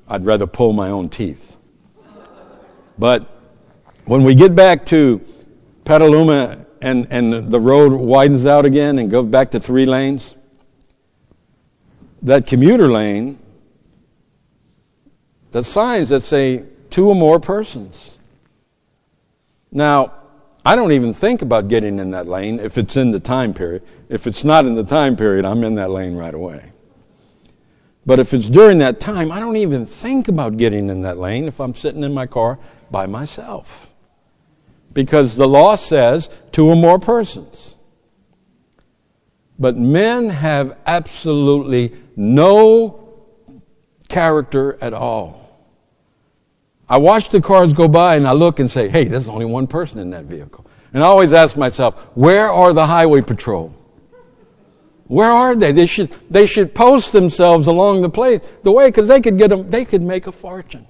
I'd 0.08 0.26
rather 0.26 0.48
pull 0.48 0.74
my 0.74 0.90
own 0.90 1.10
teeth. 1.10 1.58
But 2.98 3.28
when 4.06 4.24
we 4.24 4.36
get 4.36 4.56
back 4.56 4.86
to 4.88 5.22
Petaluma 5.84 6.66
and 6.82 7.08
and 7.10 7.52
the 7.52 7.60
road 7.60 7.94
widens 7.94 8.46
out 8.46 8.66
again 8.66 9.00
and 9.00 9.10
goes 9.10 9.28
back 9.28 9.52
to 9.52 9.60
three 9.60 9.86
lanes, 9.86 10.36
that 12.22 12.48
commuter 12.48 12.88
lane, 12.88 13.40
the 15.52 15.64
signs 15.64 16.10
that 16.10 16.22
say 16.22 16.66
two 16.90 17.10
or 17.10 17.16
more 17.16 17.40
persons. 17.40 18.16
Now 19.72 20.14
I 20.66 20.76
don't 20.76 20.92
even 20.94 21.14
think 21.14 21.42
about 21.42 21.68
getting 21.68 22.00
in 22.00 22.12
that 22.12 22.28
lane 22.28 22.60
if 22.60 22.78
it's 22.78 22.98
in 22.98 23.12
the 23.12 23.20
time 23.20 23.54
period. 23.54 23.84
If 24.10 24.26
it's 24.26 24.44
not 24.44 24.66
in 24.66 24.76
the 24.76 24.84
time 24.84 25.16
period, 25.16 25.46
I'm 25.46 25.64
in 25.64 25.76
that 25.76 25.92
lane 25.92 26.16
right 26.16 26.34
away. 26.34 26.72
But 28.06 28.20
if 28.20 28.34
it's 28.34 28.48
during 28.48 28.78
that 28.80 29.00
time, 29.00 29.32
I 29.32 29.40
don't 29.40 29.58
even 29.58 29.86
think 29.86 30.28
about 30.28 30.58
getting 30.58 30.90
in 30.90 31.02
that 31.02 31.18
lane 31.18 31.46
if 31.46 31.60
I'm 31.60 31.74
sitting 31.74 32.04
in 32.04 32.14
my 32.14 32.28
car 32.28 32.60
by 32.92 33.08
myself. 33.08 33.90
Because 34.94 35.36
the 35.36 35.48
law 35.48 35.76
says 35.76 36.30
two 36.52 36.68
or 36.68 36.76
more 36.76 37.00
persons. 37.00 37.78
But 39.58 39.76
men 39.76 40.30
have 40.30 40.78
absolutely 40.86 41.94
no 42.16 43.14
character 44.08 44.78
at 44.82 44.94
all. 44.94 45.42
I 46.88 46.98
watch 46.98 47.30
the 47.30 47.42
cars 47.42 47.74
go 47.74 47.88
by 47.88 48.16
and 48.16 48.28
I 48.28 48.34
look 48.34 48.60
and 48.60 48.70
say, 48.70 48.90
hey, 48.90 49.06
there's 49.06 49.28
only 49.28 49.46
one 49.46 49.66
person 49.66 50.00
in 50.00 50.12
that 50.12 50.26
vehicle. 50.26 50.68
And 50.94 51.04
I 51.04 51.08
always 51.08 51.34
ask 51.34 51.58
myself, 51.58 51.96
where 52.16 52.52
are 52.52 52.72
the 52.72 52.86
highway 52.86 53.22
patrol? 53.22 53.75
Where 55.08 55.30
are 55.30 55.56
they? 55.56 55.72
They 55.72 55.86
should, 55.86 56.10
they 56.30 56.48
should 56.48 56.74
post 56.74 57.12
themselves 57.12 57.68
along 57.68 58.02
the 58.02 58.10
place, 58.10 58.42
the 58.64 58.72
way, 58.72 58.88
because 58.88 59.08
they 59.08 59.22
could 59.22 59.38
get 59.38 59.50
them, 59.50 59.70
they 59.70 59.86
could 59.86 60.02
make 60.02 60.26
a 60.28 60.32
fortune. 60.32 60.88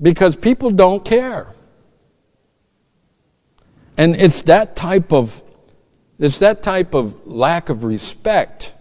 Because 0.00 0.34
people 0.34 0.70
don't 0.70 1.04
care. 1.04 1.54
And 3.96 4.16
it's 4.16 4.42
that 4.42 4.76
type 4.76 5.12
of, 5.12 5.42
it's 6.18 6.38
that 6.38 6.62
type 6.62 6.94
of 6.94 7.26
lack 7.26 7.68
of 7.68 7.84
respect 7.84 8.74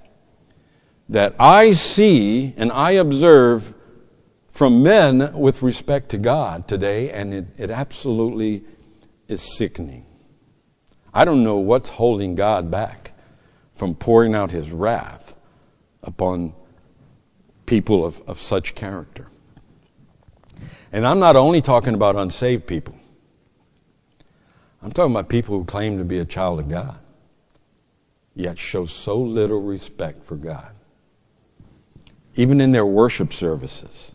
that 1.09 1.35
I 1.37 1.73
see 1.73 2.53
and 2.55 2.71
I 2.71 2.91
observe 2.91 3.73
from 4.47 4.81
men 4.81 5.33
with 5.33 5.61
respect 5.61 6.09
to 6.09 6.17
God 6.17 6.67
today, 6.67 7.11
and 7.11 7.33
it, 7.33 7.45
it 7.57 7.69
absolutely 7.69 8.63
is 9.27 9.41
sickening. 9.57 10.05
I 11.13 11.25
don't 11.25 11.43
know 11.43 11.57
what's 11.57 11.89
holding 11.89 12.35
God 12.35 12.71
back 12.71 13.12
from 13.83 13.95
pouring 13.95 14.33
out 14.33 14.49
his 14.49 14.71
wrath 14.71 15.35
upon 16.03 16.53
people 17.65 18.05
of, 18.05 18.21
of 18.29 18.39
such 18.39 18.75
character. 18.75 19.27
And 20.93 21.05
I'm 21.05 21.19
not 21.19 21.35
only 21.35 21.61
talking 21.61 21.93
about 21.93 22.15
unsaved 22.15 22.65
people, 22.65 22.95
I'm 24.81 24.93
talking 24.93 25.11
about 25.11 25.27
people 25.27 25.57
who 25.57 25.65
claim 25.65 25.97
to 25.97 26.05
be 26.05 26.19
a 26.19 26.23
child 26.23 26.61
of 26.61 26.69
God, 26.69 26.97
yet 28.33 28.57
show 28.57 28.85
so 28.85 29.17
little 29.17 29.61
respect 29.61 30.21
for 30.21 30.37
God. 30.37 30.71
Even 32.35 32.61
in 32.61 32.71
their 32.71 32.85
worship 32.85 33.33
services, 33.33 34.13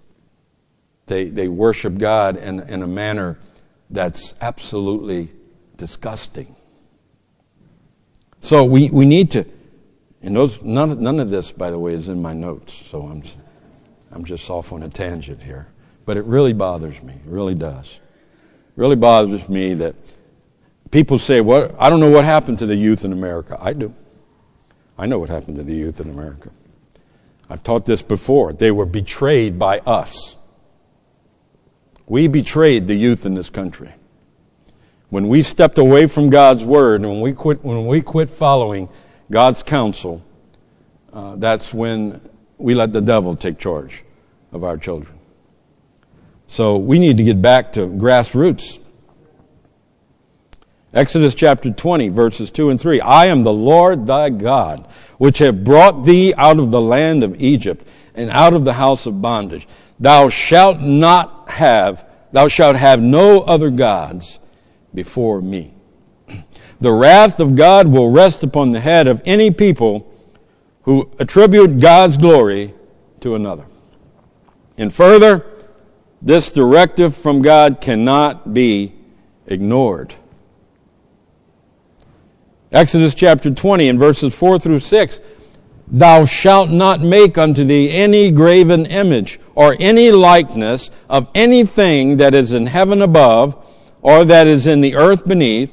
they, 1.09 1.29
they 1.29 1.49
worship 1.49 1.99
God 1.99 2.39
in, 2.39 2.61
in 2.61 2.83
a 2.83 2.87
manner 2.87 3.39
that's 3.91 4.33
absolutely 4.41 5.29
disgusting. 5.77 6.57
So 8.41 8.65
we, 8.65 8.89
we 8.89 9.05
need 9.05 9.33
to, 9.33 9.45
and 10.23 10.35
those, 10.35 10.63
none, 10.63 11.01
none 11.01 11.21
of 11.21 11.31
this, 11.31 11.53
by 11.53 11.71
the 11.71 11.79
way, 11.79 11.95
is 11.95 12.09
in 12.09 12.21
my 12.21 12.33
notes, 12.33 12.75
so 12.87 13.03
I'm, 13.03 13.23
I'm 14.11 14.25
just 14.25 14.51
off 14.51 14.73
on 14.73 14.83
a 14.83 14.89
tangent 14.89 15.43
here. 15.43 15.69
But 16.05 16.17
it 16.17 16.25
really 16.25 16.53
bothers 16.53 17.03
me, 17.03 17.13
it 17.15 17.31
really 17.31 17.55
does. 17.55 17.87
It 17.91 18.81
really 18.81 18.97
bothers 18.97 19.49
me 19.49 19.75
that 19.75 19.95
people 20.91 21.19
say, 21.19 21.41
"What? 21.41 21.75
I 21.79 21.91
don't 21.91 22.01
know 22.01 22.11
what 22.11 22.25
happened 22.25 22.59
to 22.59 22.67
the 22.67 22.77
youth 22.77 23.05
in 23.05 23.13
America. 23.13 23.57
I 23.61 23.73
do. 23.73 23.95
I 24.97 25.07
know 25.07 25.19
what 25.19 25.29
happened 25.29 25.57
to 25.57 25.63
the 25.63 25.75
youth 25.75 26.01
in 26.01 26.11
America. 26.11 26.51
I've 27.51 27.63
taught 27.63 27.85
this 27.85 28.03
before. 28.03 28.53
They 28.53 28.71
were 28.71 28.87
betrayed 28.87 29.59
by 29.59 29.79
us. 29.81 30.37
We 32.07 32.27
betrayed 32.27 32.87
the 32.87 32.95
youth 32.95 33.25
in 33.25 33.35
this 33.35 33.51
country. 33.51 33.93
When 35.11 35.29
we 35.29 35.43
stepped 35.43 35.79
away 35.79 36.07
from 36.07 36.31
God's 36.31 36.65
word 36.65 37.03
and 37.03 37.11
when 37.11 37.21
we 37.21 37.33
quit, 37.33 37.65
when 37.65 37.87
we 37.87 38.03
quit 38.03 38.29
following 38.29 38.89
God's 39.31 39.63
counsel, 39.63 40.23
uh, 41.13 41.37
that's 41.37 41.73
when 41.75 42.21
we 42.57 42.75
let 42.75 42.93
the 42.93 43.01
devil 43.01 43.37
take 43.37 43.59
charge 43.59 44.05
of 44.53 44.65
our 44.65 44.77
children. 44.77 45.19
So 46.47 46.79
we 46.79 46.99
need 46.99 47.19
to 47.19 47.25
get 47.25 47.43
back 47.43 47.73
to 47.73 47.87
grassroots. 47.87 48.79
Exodus 50.95 51.35
chapter 51.35 51.71
20, 51.71 52.09
verses 52.09 52.51
2 52.51 52.71
and 52.71 52.81
3. 52.81 53.03
I 53.03 53.27
am 53.27 53.43
the 53.43 53.53
Lord 53.53 54.07
thy 54.07 54.31
God, 54.31 54.89
which 55.19 55.39
have 55.39 55.63
brought 55.63 56.05
thee 56.05 56.33
out 56.35 56.59
of 56.59 56.71
the 56.71 56.81
land 56.81 57.23
of 57.23 57.41
Egypt 57.41 57.87
and 58.15 58.31
out 58.31 58.55
of 58.55 58.65
the 58.65 58.73
house 58.73 59.05
of 59.05 59.21
bondage. 59.21 59.69
Thou 60.01 60.31
shalt 60.31 60.81
not 60.81 61.51
have, 61.51 62.09
thou 62.33 62.49
shalt 62.49 62.77
have 62.77 63.03
no 63.03 63.43
other 63.43 63.69
gods 63.69 64.41
before 64.95 65.43
me. 65.43 65.75
The 66.81 66.93
wrath 66.93 67.41
of 67.41 67.57
God 67.57 67.89
will 67.89 68.11
rest 68.11 68.43
upon 68.43 68.71
the 68.71 68.81
head 68.81 69.07
of 69.07 69.23
any 69.25 69.51
people 69.51 70.13
who 70.83 71.11
attribute 71.19 71.81
God's 71.81 72.17
glory 72.17 72.75
to 73.21 73.35
another. 73.35 73.67
And 74.77 74.95
further, 74.95 75.45
this 76.23 76.51
directive 76.51 77.17
from 77.17 77.43
God 77.43 77.81
cannot 77.81 78.55
be 78.55 78.93
ignored. 79.47 80.15
Exodus 82.71 83.15
chapter 83.15 83.51
20 83.51 83.89
and 83.89 83.99
verses 83.99 84.35
4 84.35 84.59
through 84.59 84.81
6. 84.81 85.21
Thou 85.91 86.27
shalt 86.27 86.69
not 86.69 87.01
make 87.01 87.39
unto 87.39 87.65
thee 87.65 87.91
any 87.91 88.31
graven 88.31 88.85
image 88.87 89.41
or 89.55 89.75
any 89.81 90.11
likeness 90.11 90.91
of 91.09 91.29
anything 91.35 92.19
that 92.19 92.35
is 92.35 92.53
in 92.53 92.67
heaven 92.67 93.01
above, 93.01 93.57
or 94.09 94.25
that 94.25 94.47
is 94.47 94.67
in 94.67 94.81
the 94.81 94.97
earth 94.97 95.29
beneath, 95.29 95.71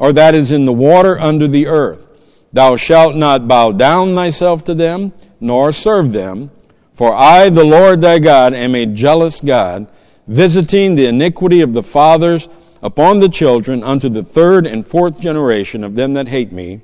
or 0.00 0.12
that 0.12 0.34
is 0.34 0.50
in 0.50 0.64
the 0.64 0.72
water 0.72 1.16
under 1.20 1.46
the 1.46 1.68
earth. 1.68 2.04
Thou 2.52 2.74
shalt 2.74 3.14
not 3.14 3.46
bow 3.46 3.70
down 3.70 4.16
thyself 4.16 4.64
to 4.64 4.74
them, 4.74 5.12
nor 5.40 5.70
serve 5.70 6.10
them. 6.10 6.50
For 6.94 7.14
I, 7.14 7.48
the 7.48 7.62
Lord 7.62 8.00
thy 8.00 8.18
God, 8.18 8.54
am 8.54 8.74
a 8.74 8.86
jealous 8.86 9.38
God, 9.38 9.86
visiting 10.26 10.96
the 10.96 11.06
iniquity 11.06 11.60
of 11.60 11.74
the 11.74 11.82
fathers 11.84 12.48
upon 12.82 13.20
the 13.20 13.28
children 13.28 13.84
unto 13.84 14.08
the 14.08 14.24
third 14.24 14.66
and 14.66 14.84
fourth 14.84 15.20
generation 15.20 15.84
of 15.84 15.94
them 15.94 16.14
that 16.14 16.26
hate 16.26 16.50
me, 16.50 16.80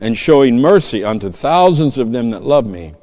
and 0.00 0.18
showing 0.18 0.58
mercy 0.58 1.04
unto 1.04 1.30
thousands 1.30 1.96
of 1.96 2.10
them 2.10 2.30
that 2.30 2.42
love 2.42 2.66
me 2.66 2.94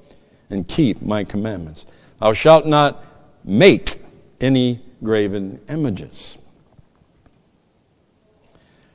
and 0.50 0.68
keep 0.68 1.02
my 1.02 1.24
commandments. 1.24 1.86
Thou 2.20 2.34
shalt 2.34 2.66
not 2.66 3.02
make 3.46 4.02
any 4.42 4.82
graven 5.02 5.62
images. 5.70 6.38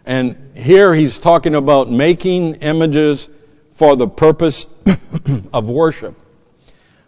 And 0.06 0.56
here 0.56 0.94
he's 0.94 1.18
talking 1.18 1.56
about 1.56 1.90
making 1.90 2.54
images 2.56 3.28
for 3.72 3.96
the 3.96 4.06
purpose 4.06 4.66
of 5.52 5.68
worship. 5.68 6.14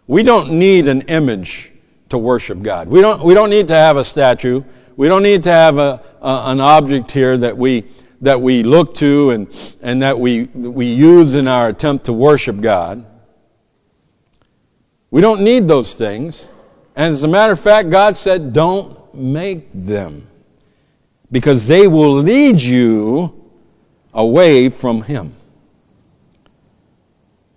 We 0.05 0.21
don't 0.23 0.51
need 0.51 0.87
an 0.87 1.01
image 1.03 1.71
to 2.09 2.17
worship 2.17 2.61
God. 2.61 2.89
We 2.89 3.01
don't, 3.01 3.23
we 3.23 3.33
don't 3.33 3.49
need 3.49 3.69
to 3.69 3.75
have 3.75 3.95
a 3.95 4.03
statue. 4.03 4.63
We 4.97 5.07
don't 5.07 5.23
need 5.23 5.43
to 5.43 5.51
have 5.51 5.77
a, 5.77 6.03
a, 6.21 6.43
an 6.47 6.59
object 6.59 7.11
here 7.11 7.37
that 7.37 7.57
we, 7.57 7.85
that 8.21 8.41
we 8.41 8.63
look 8.63 8.95
to 8.95 9.29
and, 9.29 9.77
and 9.81 10.01
that 10.01 10.19
we, 10.19 10.45
we 10.45 10.87
use 10.87 11.35
in 11.35 11.47
our 11.47 11.69
attempt 11.69 12.05
to 12.05 12.13
worship 12.13 12.59
God. 12.59 13.05
We 15.09 15.21
don't 15.21 15.41
need 15.41 15.67
those 15.67 15.93
things. 15.93 16.49
And 16.95 17.13
as 17.13 17.23
a 17.23 17.27
matter 17.27 17.53
of 17.53 17.59
fact, 17.59 17.89
God 17.89 18.15
said, 18.15 18.51
don't 18.51 19.15
make 19.15 19.71
them. 19.71 20.27
Because 21.31 21.67
they 21.67 21.87
will 21.87 22.15
lead 22.21 22.61
you 22.61 23.51
away 24.13 24.69
from 24.69 25.03
Him. 25.03 25.35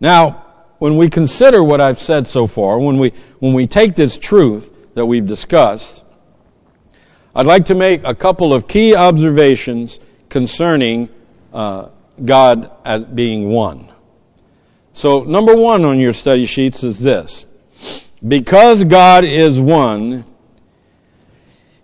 Now, 0.00 0.44
when 0.78 0.96
we 0.96 1.08
consider 1.08 1.62
what 1.62 1.80
I've 1.80 2.00
said 2.00 2.26
so 2.26 2.46
far, 2.46 2.78
when 2.78 2.98
we, 2.98 3.12
when 3.38 3.52
we 3.52 3.66
take 3.66 3.94
this 3.94 4.18
truth 4.18 4.70
that 4.94 5.06
we've 5.06 5.26
discussed, 5.26 6.02
I'd 7.34 7.46
like 7.46 7.66
to 7.66 7.74
make 7.74 8.02
a 8.04 8.14
couple 8.14 8.52
of 8.52 8.66
key 8.66 8.94
observations 8.94 10.00
concerning 10.28 11.08
uh, 11.52 11.88
God 12.24 12.70
as 12.84 13.04
being 13.04 13.48
one. 13.50 13.92
So, 14.92 15.22
number 15.22 15.56
one 15.56 15.84
on 15.84 15.98
your 15.98 16.12
study 16.12 16.46
sheets 16.46 16.84
is 16.84 16.98
this. 16.98 17.46
Because 18.26 18.84
God 18.84 19.24
is 19.24 19.58
one, 19.58 20.24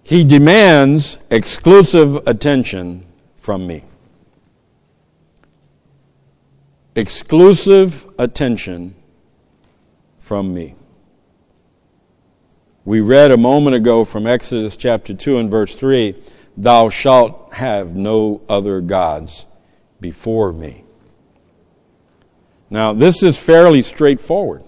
He 0.08 0.24
demands 0.24 1.18
exclusive 1.30 2.26
attention 2.26 3.04
from 3.36 3.66
me. 3.66 3.84
Exclusive 6.94 8.06
attention 8.18 8.94
from 10.16 10.54
me. 10.54 10.76
We 12.86 13.02
read 13.02 13.30
a 13.30 13.36
moment 13.36 13.76
ago 13.76 14.06
from 14.06 14.26
Exodus 14.26 14.76
chapter 14.76 15.12
2 15.12 15.36
and 15.36 15.50
verse 15.50 15.74
3 15.74 16.14
Thou 16.56 16.88
shalt 16.88 17.52
have 17.52 17.94
no 17.94 18.40
other 18.48 18.80
gods 18.80 19.44
before 20.00 20.54
me. 20.54 20.84
Now, 22.70 22.94
this 22.94 23.22
is 23.22 23.36
fairly 23.36 23.82
straightforward. 23.82 24.64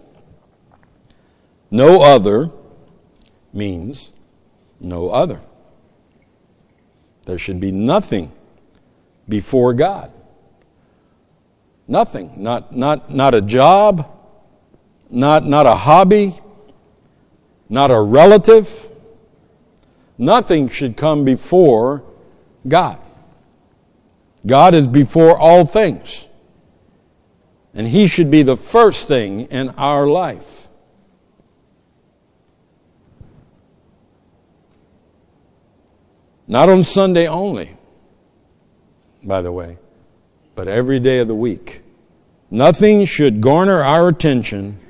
No 1.71 2.03
other 2.03 2.51
means 3.55 4.13
no 4.81 5.11
other. 5.11 5.41
There 7.27 7.39
should 7.39 7.61
be 7.61 7.71
nothing 7.71 8.33
before 9.29 9.73
God. 9.75 10.13
Nothing. 11.87 12.33
Not, 12.37 12.75
not, 12.75 13.13
not 13.13 13.35
a 13.35 13.41
job, 13.41 14.09
not, 15.11 15.47
not 15.47 15.67
a 15.67 15.75
hobby, 15.75 16.39
not 17.69 17.91
a 17.91 18.01
relative. 18.01 18.89
Nothing 20.19 20.69
should 20.69 20.97
come 20.97 21.25
before 21.25 22.03
God. 22.67 22.99
God 24.47 24.75
is 24.75 24.89
before 24.89 25.37
all 25.37 25.67
things. 25.67 26.27
And 27.75 27.87
He 27.87 28.07
should 28.07 28.31
be 28.31 28.43
the 28.43 28.57
first 28.57 29.09
thing 29.09 29.43
in 29.47 29.71
our 29.71 30.07
life. 30.07 30.60
Not 36.51 36.69
on 36.69 36.83
Sunday 36.83 37.29
only, 37.29 37.77
by 39.23 39.41
the 39.41 39.53
way, 39.53 39.79
but 40.57 40.67
every 40.67 40.99
day 40.99 41.21
of 41.21 41.29
the 41.29 41.35
week. 41.35 41.83
Nothing 42.51 43.05
should 43.05 43.41
garner 43.41 43.85
our 43.85 44.09
attention 44.09 44.81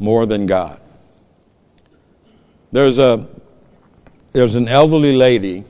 more 0.00 0.26
than 0.26 0.46
God. 0.46 0.80
There's 2.72 2.98
a 2.98 3.28
there's 4.32 4.56
an 4.56 4.66
elderly 4.66 5.12
lady 5.12 5.62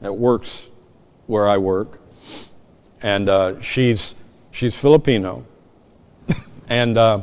that 0.00 0.12
works 0.12 0.68
where 1.26 1.48
I 1.48 1.58
work, 1.58 2.00
and 3.02 3.28
uh, 3.28 3.60
she's 3.60 4.14
she's 4.52 4.78
Filipino, 4.78 5.44
and 6.68 6.96
uh, 6.96 7.22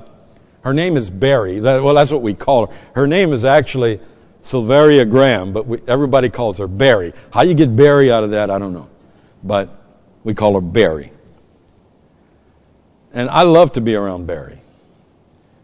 her 0.63 0.73
name 0.73 0.97
is 0.97 1.09
Barry. 1.09 1.61
That, 1.61 1.81
well, 1.81 1.95
that's 1.95 2.11
what 2.11 2.21
we 2.21 2.33
call 2.33 2.67
her. 2.67 2.75
Her 2.93 3.07
name 3.07 3.31
is 3.31 3.45
actually 3.45 4.01
Silveria 4.49 5.07
Graham, 5.07 5.53
but 5.53 5.67
we, 5.67 5.79
everybody 5.87 6.29
calls 6.29 6.57
her 6.57 6.67
Barry. 6.67 7.13
How 7.31 7.43
you 7.43 7.53
get 7.53 7.75
Barry 7.75 8.11
out 8.11 8.23
of 8.23 8.31
that, 8.31 8.49
I 8.49 8.57
don't 8.57 8.73
know, 8.73 8.89
but 9.43 9.69
we 10.23 10.33
call 10.33 10.55
her 10.55 10.61
Barry. 10.61 11.11
And 13.13 13.29
I 13.29 13.43
love 13.43 13.73
to 13.73 13.81
be 13.81 13.95
around 13.95 14.25
Barry. 14.25 14.59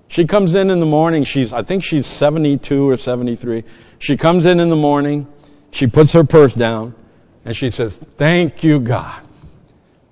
She 0.08 0.26
comes 0.26 0.54
in 0.56 0.70
in 0.70 0.80
the 0.80 0.86
morning. 0.86 1.24
She's, 1.24 1.52
I 1.52 1.64
think 1.64 1.84
she's 1.84 2.06
72 2.06 2.90
or 2.90 2.98
73. 2.98 3.64
She 3.98 4.18
comes 4.18 4.46
in 4.46 4.60
in 4.60 4.70
the 4.70 4.76
morning. 4.76 5.28
She 5.72 5.88
puts 5.88 6.14
her 6.14 6.24
purse 6.24 6.54
down 6.54 6.96
and 7.44 7.56
she 7.56 7.72
says, 7.72 7.96
thank 7.96 8.64
you, 8.64 8.80
God, 8.80 9.22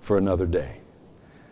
for 0.02 0.18
another 0.18 0.46
day. 0.46 0.80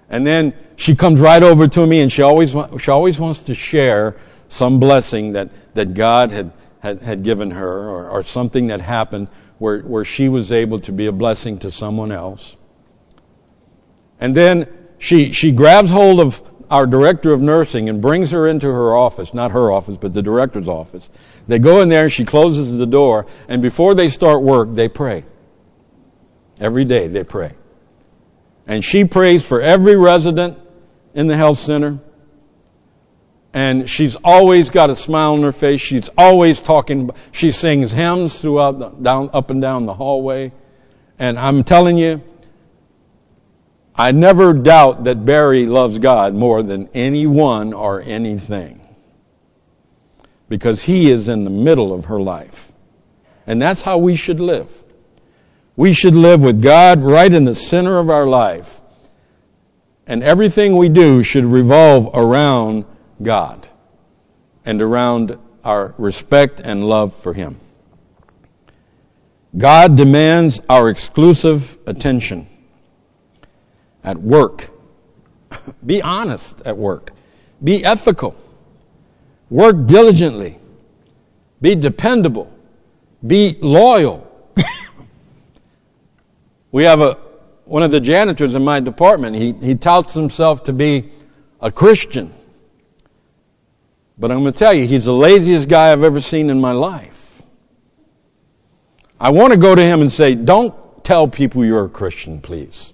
And 0.09 0.25
then 0.25 0.53
she 0.75 0.95
comes 0.95 1.19
right 1.19 1.41
over 1.41 1.67
to 1.67 1.87
me 1.87 2.01
and 2.01 2.11
she 2.11 2.21
always, 2.21 2.55
she 2.79 2.91
always 2.91 3.19
wants 3.19 3.43
to 3.43 3.55
share 3.55 4.17
some 4.49 4.79
blessing 4.79 5.33
that, 5.33 5.49
that 5.75 5.93
God 5.93 6.31
had, 6.31 6.51
had, 6.81 7.01
had 7.01 7.23
given 7.23 7.51
her 7.51 7.89
or, 7.89 8.09
or 8.09 8.23
something 8.23 8.67
that 8.67 8.81
happened 8.81 9.27
where, 9.57 9.79
where 9.81 10.03
she 10.03 10.27
was 10.27 10.51
able 10.51 10.79
to 10.79 10.91
be 10.91 11.05
a 11.05 11.11
blessing 11.11 11.57
to 11.59 11.71
someone 11.71 12.11
else. 12.11 12.57
And 14.19 14.35
then 14.35 14.67
she, 14.97 15.31
she 15.31 15.51
grabs 15.51 15.91
hold 15.91 16.19
of 16.19 16.43
our 16.69 16.87
director 16.87 17.33
of 17.33 17.41
nursing 17.41 17.89
and 17.89 18.01
brings 18.01 18.31
her 18.31 18.47
into 18.47 18.67
her 18.67 18.95
office, 18.95 19.33
not 19.33 19.51
her 19.51 19.71
office, 19.71 19.97
but 19.97 20.13
the 20.13 20.21
director's 20.21 20.67
office. 20.67 21.09
They 21.47 21.59
go 21.59 21.81
in 21.81 21.89
there 21.89 22.03
and 22.03 22.11
she 22.11 22.23
closes 22.23 22.77
the 22.77 22.85
door, 22.85 23.25
and 23.47 23.61
before 23.61 23.93
they 23.93 24.07
start 24.07 24.41
work, 24.41 24.69
they 24.73 24.87
pray. 24.87 25.25
Every 26.59 26.85
day 26.85 27.07
they 27.07 27.23
pray. 27.23 27.53
And 28.65 28.85
she 28.85 29.03
prays 29.03 29.43
for 29.43 29.59
every 29.59 29.95
resident 29.95 30.57
in 31.13 31.27
the 31.27 31.35
health 31.35 31.59
center. 31.59 31.99
And 33.53 33.89
she's 33.89 34.15
always 34.23 34.69
got 34.69 34.89
a 34.89 34.95
smile 34.95 35.33
on 35.33 35.43
her 35.43 35.51
face. 35.51 35.81
She's 35.81 36.09
always 36.17 36.61
talking. 36.61 37.09
She 37.31 37.51
sings 37.51 37.91
hymns 37.91 38.39
throughout, 38.39 38.79
the, 38.79 38.89
down, 38.89 39.29
up 39.33 39.51
and 39.51 39.61
down 39.61 39.85
the 39.85 39.93
hallway. 39.93 40.53
And 41.19 41.37
I'm 41.37 41.63
telling 41.63 41.97
you, 41.97 42.23
I 43.93 44.13
never 44.13 44.53
doubt 44.53 45.03
that 45.03 45.25
Barry 45.25 45.65
loves 45.65 45.99
God 45.99 46.33
more 46.33 46.63
than 46.63 46.89
anyone 46.93 47.73
or 47.73 48.01
anything. 48.01 48.79
Because 50.47 50.83
he 50.83 51.11
is 51.11 51.27
in 51.27 51.43
the 51.43 51.49
middle 51.49 51.93
of 51.93 52.05
her 52.05 52.19
life. 52.19 52.71
And 53.45 53.61
that's 53.61 53.81
how 53.81 53.97
we 53.97 54.15
should 54.15 54.39
live. 54.39 54.83
We 55.75 55.91
should 55.91 56.15
live 56.15 56.41
with 56.41 56.61
God 56.61 57.01
right 57.01 57.33
in 57.33 57.43
the 57.43 57.55
center 57.55 57.97
of 57.97 58.09
our 58.09 58.27
life. 58.27 58.81
And 60.07 60.23
everything 60.23 60.77
we 60.77 60.89
do 60.89 61.21
should 61.21 61.45
revolve 61.45 62.09
around 62.13 62.85
God 63.23 63.67
and 64.65 64.81
around 64.81 65.37
our 65.63 65.93
respect 65.97 66.61
and 66.63 66.87
love 66.87 67.15
for 67.15 67.33
Him. 67.33 67.57
God 69.57 69.97
demands 69.97 70.61
our 70.69 70.89
exclusive 70.89 71.77
attention 71.85 72.47
at 74.03 74.17
work. 74.17 74.69
Be 75.85 76.01
honest 76.01 76.61
at 76.65 76.77
work. 76.77 77.11
Be 77.63 77.83
ethical. 77.83 78.35
Work 79.49 79.87
diligently. 79.87 80.57
Be 81.61 81.75
dependable. 81.75 82.51
Be 83.25 83.57
loyal. 83.61 84.27
we 86.71 86.85
have 86.85 87.01
a, 87.01 87.13
one 87.65 87.83
of 87.83 87.91
the 87.91 87.99
janitors 87.99 88.55
in 88.55 88.63
my 88.63 88.79
department. 88.79 89.35
He, 89.35 89.51
he 89.53 89.75
touts 89.75 90.13
himself 90.13 90.63
to 90.63 90.73
be 90.73 91.09
a 91.59 91.71
Christian. 91.71 92.33
But 94.21 94.29
I'm 94.29 94.41
going 94.41 94.53
to 94.53 94.59
tell 94.59 94.71
you, 94.71 94.85
he's 94.85 95.05
the 95.05 95.13
laziest 95.13 95.67
guy 95.67 95.91
I've 95.91 96.03
ever 96.03 96.21
seen 96.21 96.51
in 96.51 96.61
my 96.61 96.73
life. 96.73 97.41
I 99.19 99.31
want 99.31 99.51
to 99.51 99.57
go 99.57 99.73
to 99.73 99.81
him 99.81 99.99
and 99.99 100.11
say, 100.11 100.35
don't 100.35 101.03
tell 101.03 101.27
people 101.27 101.65
you're 101.65 101.85
a 101.85 101.89
Christian, 101.89 102.39
please. 102.39 102.93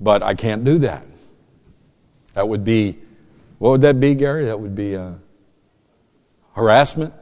But 0.00 0.22
I 0.22 0.32
can't 0.32 0.64
do 0.64 0.78
that. 0.78 1.04
That 2.32 2.48
would 2.48 2.64
be, 2.64 2.98
what 3.58 3.72
would 3.72 3.80
that 3.82 4.00
be, 4.00 4.14
Gary? 4.14 4.46
That 4.46 4.58
would 4.58 4.74
be 4.74 4.96
uh, 4.96 5.16
harassment. 6.54 7.12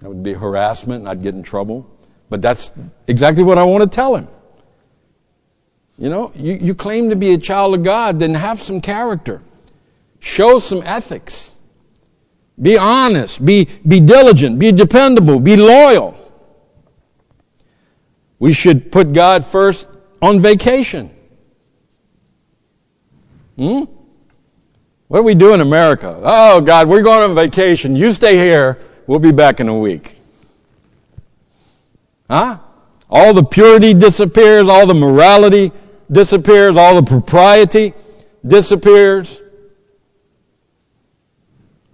That 0.00 0.10
would 0.10 0.22
be 0.22 0.34
harassment 0.34 1.00
and 1.00 1.08
I'd 1.08 1.24
get 1.24 1.34
in 1.34 1.42
trouble. 1.42 1.90
But 2.30 2.40
that's 2.40 2.70
exactly 3.08 3.42
what 3.42 3.58
I 3.58 3.64
want 3.64 3.82
to 3.82 3.92
tell 3.92 4.14
him. 4.14 4.28
You 5.98 6.08
know, 6.08 6.30
you, 6.36 6.52
you 6.52 6.74
claim 6.76 7.10
to 7.10 7.16
be 7.16 7.32
a 7.32 7.38
child 7.38 7.74
of 7.74 7.82
God, 7.82 8.20
then 8.20 8.32
have 8.36 8.62
some 8.62 8.80
character. 8.80 9.42
Show 10.22 10.60
some 10.60 10.82
ethics. 10.86 11.56
Be 12.60 12.78
honest. 12.78 13.44
Be, 13.44 13.68
be 13.86 13.98
diligent. 13.98 14.60
Be 14.60 14.70
dependable. 14.70 15.40
Be 15.40 15.56
loyal. 15.56 16.16
We 18.38 18.52
should 18.52 18.92
put 18.92 19.12
God 19.12 19.44
first 19.44 19.90
on 20.22 20.40
vacation. 20.40 21.10
Hmm? 23.56 23.82
What 25.08 25.18
do 25.18 25.22
we 25.24 25.34
do 25.34 25.54
in 25.54 25.60
America? 25.60 26.16
Oh, 26.22 26.60
God, 26.60 26.88
we're 26.88 27.02
going 27.02 27.28
on 27.28 27.34
vacation. 27.34 27.96
You 27.96 28.12
stay 28.12 28.36
here. 28.36 28.78
We'll 29.08 29.18
be 29.18 29.32
back 29.32 29.58
in 29.58 29.68
a 29.68 29.76
week. 29.76 30.20
Huh? 32.30 32.60
All 33.10 33.34
the 33.34 33.42
purity 33.42 33.92
disappears, 33.92 34.68
all 34.68 34.86
the 34.86 34.94
morality 34.94 35.72
disappears, 36.12 36.76
all 36.76 36.94
the 36.94 37.02
propriety 37.02 37.92
disappears 38.46 39.42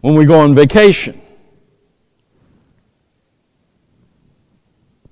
when 0.08 0.16
we 0.16 0.24
go 0.24 0.40
on 0.40 0.54
vacation. 0.54 1.20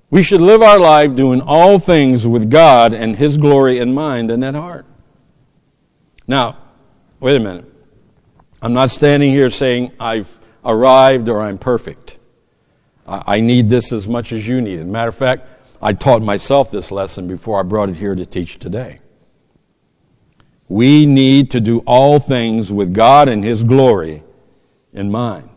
We 0.09 0.23
should 0.23 0.41
live 0.41 0.63
our 0.63 0.79
life 0.79 1.13
doing 1.13 1.39
all 1.41 1.77
things 1.77 2.25
with 2.25 2.49
God 2.49 2.95
and 2.95 3.15
His 3.15 3.37
glory 3.37 3.77
in 3.77 3.93
mind 3.93 4.31
and 4.31 4.43
at 4.43 4.55
heart. 4.55 4.87
Now, 6.25 6.57
wait 7.19 7.35
a 7.35 7.39
minute. 7.39 7.71
I'm 8.59 8.73
not 8.73 8.89
standing 8.89 9.29
here 9.29 9.51
saying 9.51 9.91
I've 9.99 10.39
arrived 10.65 11.29
or 11.29 11.43
I'm 11.43 11.59
perfect. 11.59 12.17
I 13.05 13.39
need 13.39 13.69
this 13.69 13.93
as 13.93 14.07
much 14.07 14.31
as 14.31 14.47
you 14.47 14.61
need 14.61 14.79
it. 14.79 14.85
Matter 14.85 15.09
of 15.09 15.15
fact, 15.15 15.47
I 15.79 15.93
taught 15.93 16.23
myself 16.23 16.71
this 16.71 16.91
lesson 16.91 17.27
before 17.27 17.59
I 17.59 17.63
brought 17.63 17.89
it 17.89 17.97
here 17.97 18.15
to 18.15 18.25
teach 18.25 18.57
today. 18.57 18.99
We 20.67 21.05
need 21.05 21.51
to 21.51 21.59
do 21.59 21.83
all 21.85 22.17
things 22.17 22.71
with 22.73 22.95
God 22.95 23.29
and 23.29 23.43
His 23.43 23.61
glory 23.61 24.23
in 24.97 25.11
mind. 25.11 25.49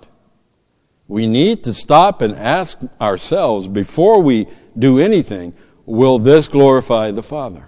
We 1.09 1.27
need 1.27 1.65
to 1.65 1.75
stop 1.75 2.23
and 2.23 2.37
ask 2.37 2.79
ourselves 3.01 3.67
before 3.67 4.23
we 4.23 4.47
do 4.79 5.01
anything, 5.01 5.55
will 5.85 6.21
this 6.21 6.47
glorify 6.47 7.11
the 7.11 7.23
Father? 7.23 7.67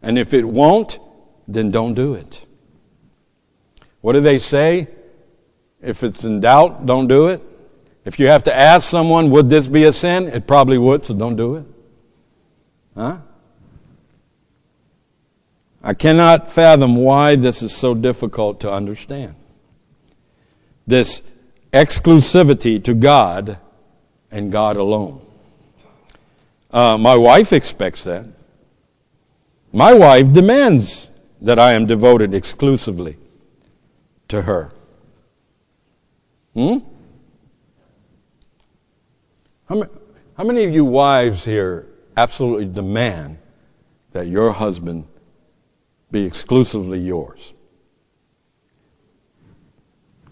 And 0.00 0.16
if 0.16 0.32
it 0.32 0.44
won't, 0.44 1.00
then 1.48 1.72
don't 1.72 1.94
do 1.94 2.14
it. 2.14 2.44
What 4.00 4.12
do 4.12 4.20
they 4.20 4.38
say? 4.38 4.86
If 5.82 6.04
it's 6.04 6.24
in 6.24 6.40
doubt, 6.40 6.86
don't 6.86 7.08
do 7.08 7.26
it. 7.26 7.42
If 8.04 8.20
you 8.20 8.28
have 8.28 8.44
to 8.44 8.56
ask 8.56 8.88
someone, 8.88 9.32
would 9.32 9.50
this 9.50 9.66
be 9.66 9.84
a 9.84 9.92
sin? 9.92 10.28
It 10.28 10.46
probably 10.46 10.78
would, 10.78 11.04
so 11.04 11.14
don't 11.14 11.34
do 11.34 11.56
it. 11.56 11.64
Huh? 12.94 13.18
I 15.82 15.94
cannot 15.94 16.50
fathom 16.52 16.96
why 16.96 17.34
this 17.34 17.62
is 17.62 17.74
so 17.76 17.94
difficult 17.94 18.60
to 18.60 18.70
understand. 18.70 19.34
This 20.86 21.22
exclusivity 21.72 22.82
to 22.84 22.94
God 22.94 23.58
and 24.30 24.52
God 24.52 24.76
alone. 24.76 25.20
Uh, 26.70 26.96
my 26.98 27.16
wife 27.16 27.52
expects 27.52 28.04
that. 28.04 28.26
My 29.72 29.92
wife 29.92 30.32
demands 30.32 31.10
that 31.40 31.58
I 31.58 31.72
am 31.72 31.86
devoted 31.86 32.34
exclusively 32.34 33.18
to 34.28 34.42
her. 34.42 34.72
Hmm? 36.54 36.78
How 39.68 39.74
many, 39.74 39.90
how 40.36 40.44
many 40.44 40.64
of 40.64 40.72
you 40.72 40.84
wives 40.84 41.44
here 41.44 41.86
absolutely 42.16 42.66
demand 42.66 43.38
that 44.12 44.28
your 44.28 44.52
husband 44.52 45.06
be 46.10 46.24
exclusively 46.24 47.00
yours? 47.00 47.52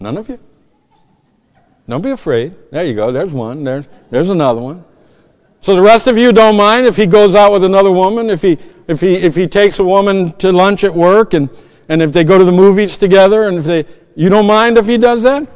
None 0.05 0.17
of 0.17 0.29
you? 0.29 0.39
Don't 1.89 2.03
be 2.03 2.11
afraid. 2.11 2.53
There 2.69 2.85
you 2.85 2.93
go. 2.93 3.11
There's 3.11 3.31
one. 3.31 3.63
There's, 3.63 3.87
there's 4.11 4.29
another 4.29 4.61
one. 4.61 4.85
So 5.61 5.73
the 5.73 5.81
rest 5.81 6.05
of 6.05 6.15
you 6.15 6.31
don't 6.31 6.57
mind 6.57 6.85
if 6.85 6.95
he 6.95 7.07
goes 7.07 7.33
out 7.33 7.51
with 7.51 7.63
another 7.63 7.91
woman, 7.91 8.29
if 8.29 8.43
he, 8.43 8.59
if 8.87 9.01
he, 9.01 9.15
if 9.15 9.35
he 9.35 9.47
takes 9.47 9.79
a 9.79 9.83
woman 9.83 10.31
to 10.33 10.51
lunch 10.51 10.83
at 10.83 10.93
work 10.93 11.33
and, 11.33 11.49
and 11.89 12.03
if 12.03 12.13
they 12.13 12.23
go 12.23 12.37
to 12.37 12.43
the 12.43 12.51
movies 12.51 12.97
together 12.97 13.47
and 13.47 13.57
if 13.57 13.63
they, 13.63 13.85
you 14.15 14.29
don't 14.29 14.45
mind 14.45 14.77
if 14.77 14.85
he 14.85 14.99
does 14.99 15.23
that? 15.23 15.47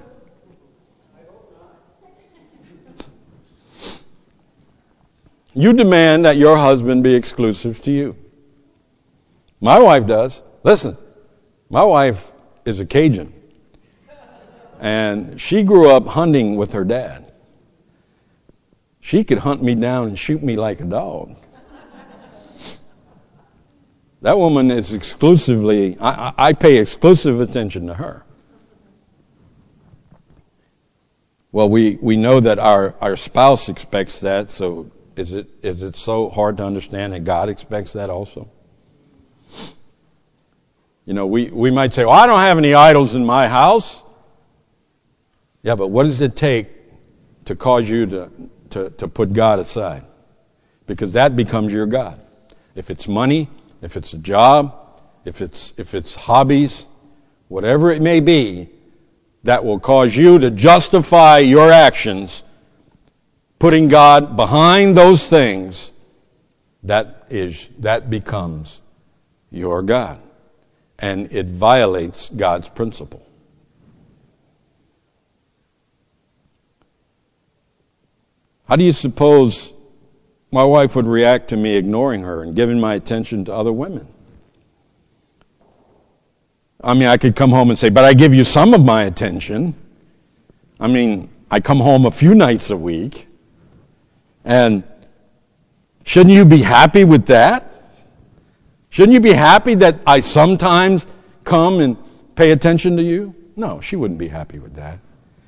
You 5.53 5.73
demand 5.73 6.25
that 6.25 6.38
your 6.38 6.57
husband 6.57 7.03
be 7.03 7.13
exclusive 7.13 7.79
to 7.81 7.91
you. 7.91 8.15
My 9.62 9.77
wife 9.77 10.07
does. 10.07 10.41
Listen, 10.63 10.97
my 11.69 11.83
wife 11.83 12.31
is 12.65 12.79
a 12.79 12.85
Cajun. 12.88 13.35
And 14.79 15.39
she 15.39 15.63
grew 15.63 15.89
up 15.89 16.05
hunting 16.05 16.55
with 16.55 16.71
her 16.71 16.85
dad. 16.85 17.31
She 19.01 19.23
could 19.23 19.39
hunt 19.39 19.61
me 19.61 19.75
down 19.75 20.07
and 20.07 20.17
shoot 20.17 20.41
me 20.41 20.55
like 20.55 20.79
a 20.79 20.85
dog. 20.85 21.35
That 24.21 24.37
woman 24.37 24.69
is 24.69 24.93
exclusively, 24.93 25.97
I, 25.99 26.33
I 26.37 26.53
pay 26.53 26.77
exclusive 26.77 27.39
attention 27.39 27.87
to 27.87 27.93
her. 27.93 28.25
Well, 31.51 31.69
we, 31.69 31.97
we 32.01 32.15
know 32.15 32.39
that 32.39 32.59
our, 32.59 32.95
our 33.01 33.15
spouse 33.15 33.69
expects 33.69 34.19
that, 34.19 34.49
so 34.49 34.91
is 35.15 35.33
it, 35.33 35.49
is 35.63 35.83
it 35.83 35.95
so 35.95 36.29
hard 36.29 36.57
to 36.57 36.63
understand 36.63 37.13
that 37.13 37.23
God 37.23 37.49
expects 37.49 37.93
that 37.93 38.09
also? 38.09 38.49
You 41.05 41.13
know, 41.13 41.25
we, 41.25 41.49
we 41.49 41.71
might 41.71 41.93
say, 41.93 42.05
well, 42.05 42.13
I 42.13 42.27
don't 42.27 42.39
have 42.39 42.57
any 42.57 42.73
idols 42.73 43.15
in 43.15 43.25
my 43.25 43.47
house. 43.47 44.03
Yeah, 45.62 45.76
but 45.76 45.88
what 45.88 46.04
does 46.04 46.22
it 46.22 46.36
take 46.36 46.69
to 47.45 47.56
cause 47.56 47.89
you 47.89 48.06
to, 48.08 48.32
to, 48.72 48.89
to 48.91 49.08
put 49.08 49.34
God 49.34 49.60
aside? 49.60 50.06
Because 50.88 51.13
that 51.13 51.36
becomes 51.36 51.74
your 51.74 51.86
God. 51.86 52.19
If 52.76 52.89
it's 52.89 53.08
money, 53.08 53.50
if 53.82 53.98
it's 53.98 54.13
a 54.13 54.17
job, 54.17 54.76
if 55.26 55.41
it's, 55.41 55.74
if 55.78 55.93
it's 55.93 56.15
hobbies, 56.15 56.88
whatever 57.48 57.91
it 57.91 58.02
may 58.02 58.19
be, 58.19 58.69
that 59.43 59.63
will 59.63 59.80
cause 59.80 60.15
you 60.15 60.39
to 60.39 60.52
justify 60.52 61.39
your 61.39 61.72
actions, 61.72 62.43
putting 63.58 63.88
God 63.88 64.36
behind 64.36 64.98
those 64.98 65.28
things, 65.28 65.91
that 66.84 67.26
is, 67.30 67.67
that 67.80 68.10
becomes 68.10 68.82
your 69.52 69.82
God. 69.82 70.22
And 70.98 71.32
it 71.32 71.48
violates 71.48 72.30
God's 72.30 72.67
principle. 72.69 73.26
How 78.69 78.75
do 78.75 78.84
you 78.84 78.91
suppose 78.91 79.73
my 80.51 80.63
wife 80.63 80.95
would 80.95 81.08
react 81.08 81.49
to 81.49 81.58
me 81.58 81.75
ignoring 81.75 82.21
her 82.21 82.43
and 82.43 82.55
giving 82.55 82.79
my 82.79 82.93
attention 82.93 83.43
to 83.45 83.53
other 83.53 83.73
women? 83.73 84.08
I 86.82 86.93
mean, 86.93 87.08
I 87.08 87.17
could 87.17 87.36
come 87.36 87.49
home 87.49 87.71
and 87.71 87.79
say, 87.79 87.89
but 87.89 88.05
I 88.05 88.13
give 88.13 88.34
you 88.34 88.43
some 88.43 88.75
of 88.75 88.86
my 88.86 89.03
attention. 89.03 89.73
I 90.79 90.86
mean, 90.86 91.29
I 91.49 91.60
come 91.60 91.79
home 91.79 92.05
a 92.05 92.12
few 92.12 92.36
nights 92.36 92.69
a 92.69 92.77
week. 92.77 93.27
And 94.45 94.84
shouldn't 96.05 96.36
you 96.36 96.45
be 96.45 96.60
happy 96.60 97.05
with 97.05 97.25
that? 97.25 97.73
Shouldn't 98.91 99.13
you 99.13 99.19
be 99.19 99.34
happy 99.34 99.73
that 99.75 99.99
I 100.05 100.19
sometimes 100.19 101.08
come 101.43 101.79
and 101.79 101.97
pay 102.36 102.51
attention 102.51 102.97
to 102.97 103.03
you? 103.03 103.34
No, 103.55 103.82
she 103.82 103.95
wouldn't 103.95 104.19
be 104.19 104.27
happy 104.27 104.60
with 104.60 104.75
that. 104.75 104.99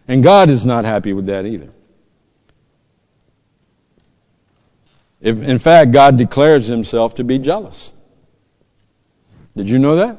And 0.07 0.23
God 0.23 0.49
is 0.49 0.65
not 0.65 0.85
happy 0.85 1.13
with 1.13 1.27
that 1.27 1.45
either. 1.45 1.69
If, 1.69 1.75
in 5.21 5.59
fact, 5.59 5.91
God 5.91 6.17
declares 6.17 6.67
himself 6.67 7.15
to 7.15 7.23
be 7.23 7.37
jealous. 7.37 7.93
Did 9.55 9.69
you 9.69 9.77
know 9.79 9.95
that? 9.95 10.17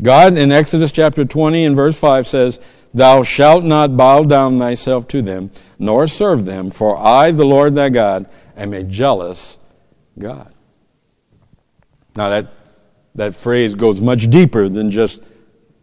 God 0.00 0.36
in 0.36 0.52
Exodus 0.52 0.92
chapter 0.92 1.24
20 1.24 1.64
and 1.64 1.76
verse 1.76 1.98
5 1.98 2.26
says, 2.26 2.60
Thou 2.92 3.22
shalt 3.22 3.64
not 3.64 3.96
bow 3.96 4.22
down 4.22 4.58
thyself 4.58 5.08
to 5.08 5.22
them, 5.22 5.50
nor 5.78 6.06
serve 6.06 6.44
them, 6.44 6.70
for 6.70 6.96
I, 6.96 7.30
the 7.30 7.44
Lord 7.44 7.74
thy 7.74 7.88
God, 7.88 8.28
am 8.56 8.72
a 8.72 8.82
jealous 8.82 9.58
God. 10.18 10.54
Now 12.16 12.28
that, 12.28 12.48
that 13.16 13.34
phrase 13.34 13.74
goes 13.74 14.00
much 14.00 14.30
deeper 14.30 14.68
than 14.68 14.90
just 14.90 15.20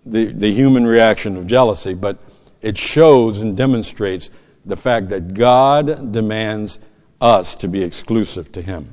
the, 0.06 0.28
the 0.28 0.52
human 0.52 0.88
reaction 0.88 1.36
of 1.36 1.48
jealousy, 1.48 1.94
but 1.94 2.18
it 2.62 2.78
shows 2.78 3.42
and 3.42 3.58
demonstrates 3.58 4.30
the 4.66 4.78
fact 4.78 5.10
that 5.10 5.34
God 5.34 6.12
demands 6.12 6.80
us 7.22 7.56
to 7.56 7.68
be 7.68 7.84
exclusive 7.84 8.52
to 8.54 8.62
Him. 8.62 8.92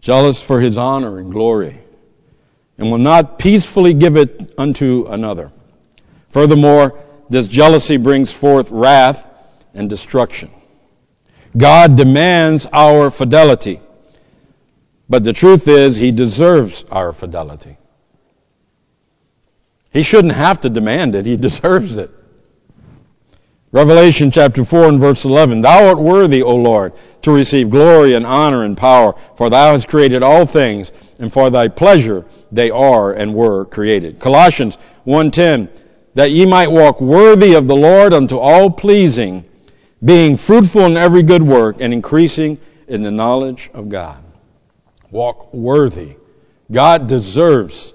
Jealous 0.00 0.42
for 0.42 0.60
His 0.60 0.76
honor 0.76 1.18
and 1.18 1.32
glory, 1.32 1.80
and 2.76 2.90
will 2.90 2.98
not 2.98 3.38
peacefully 3.38 3.94
give 3.94 4.16
it 4.16 4.52
unto 4.58 5.06
another. 5.08 5.52
Furthermore, 6.30 6.98
this 7.28 7.46
jealousy 7.46 7.96
brings 7.96 8.32
forth 8.32 8.70
wrath 8.70 9.26
and 9.72 9.88
destruction. 9.88 10.50
God 11.56 11.96
demands 11.96 12.66
our 12.72 13.10
fidelity, 13.10 13.80
but 15.08 15.24
the 15.24 15.32
truth 15.32 15.68
is, 15.68 15.96
He 15.96 16.10
deserves 16.10 16.84
our 16.90 17.12
fidelity. 17.12 17.76
He 19.92 20.02
shouldn't 20.02 20.34
have 20.34 20.60
to 20.60 20.70
demand 20.70 21.14
it, 21.14 21.26
He 21.26 21.36
deserves 21.48 21.98
it. 21.98 22.10
Revelation 23.72 24.32
chapter 24.32 24.64
4 24.64 24.88
and 24.88 24.98
verse 24.98 25.24
11. 25.24 25.60
Thou 25.60 25.88
art 25.88 25.98
worthy, 25.98 26.42
O 26.42 26.56
Lord, 26.56 26.92
to 27.22 27.30
receive 27.30 27.70
glory 27.70 28.14
and 28.14 28.26
honor 28.26 28.64
and 28.64 28.76
power, 28.76 29.14
for 29.36 29.48
thou 29.48 29.72
hast 29.72 29.86
created 29.86 30.24
all 30.24 30.44
things, 30.44 30.90
and 31.20 31.32
for 31.32 31.50
thy 31.50 31.68
pleasure 31.68 32.24
they 32.50 32.68
are 32.68 33.12
and 33.12 33.32
were 33.32 33.64
created. 33.66 34.18
Colossians 34.18 34.76
1.10. 35.06 35.68
That 36.14 36.32
ye 36.32 36.44
might 36.46 36.72
walk 36.72 37.00
worthy 37.00 37.54
of 37.54 37.68
the 37.68 37.76
Lord 37.76 38.12
unto 38.12 38.36
all 38.36 38.70
pleasing, 38.70 39.44
being 40.04 40.36
fruitful 40.36 40.82
in 40.86 40.96
every 40.96 41.22
good 41.22 41.44
work, 41.44 41.76
and 41.78 41.92
increasing 41.92 42.58
in 42.88 43.02
the 43.02 43.12
knowledge 43.12 43.70
of 43.72 43.88
God. 43.88 44.24
Walk 45.12 45.54
worthy. 45.54 46.16
God 46.72 47.06
deserves, 47.06 47.94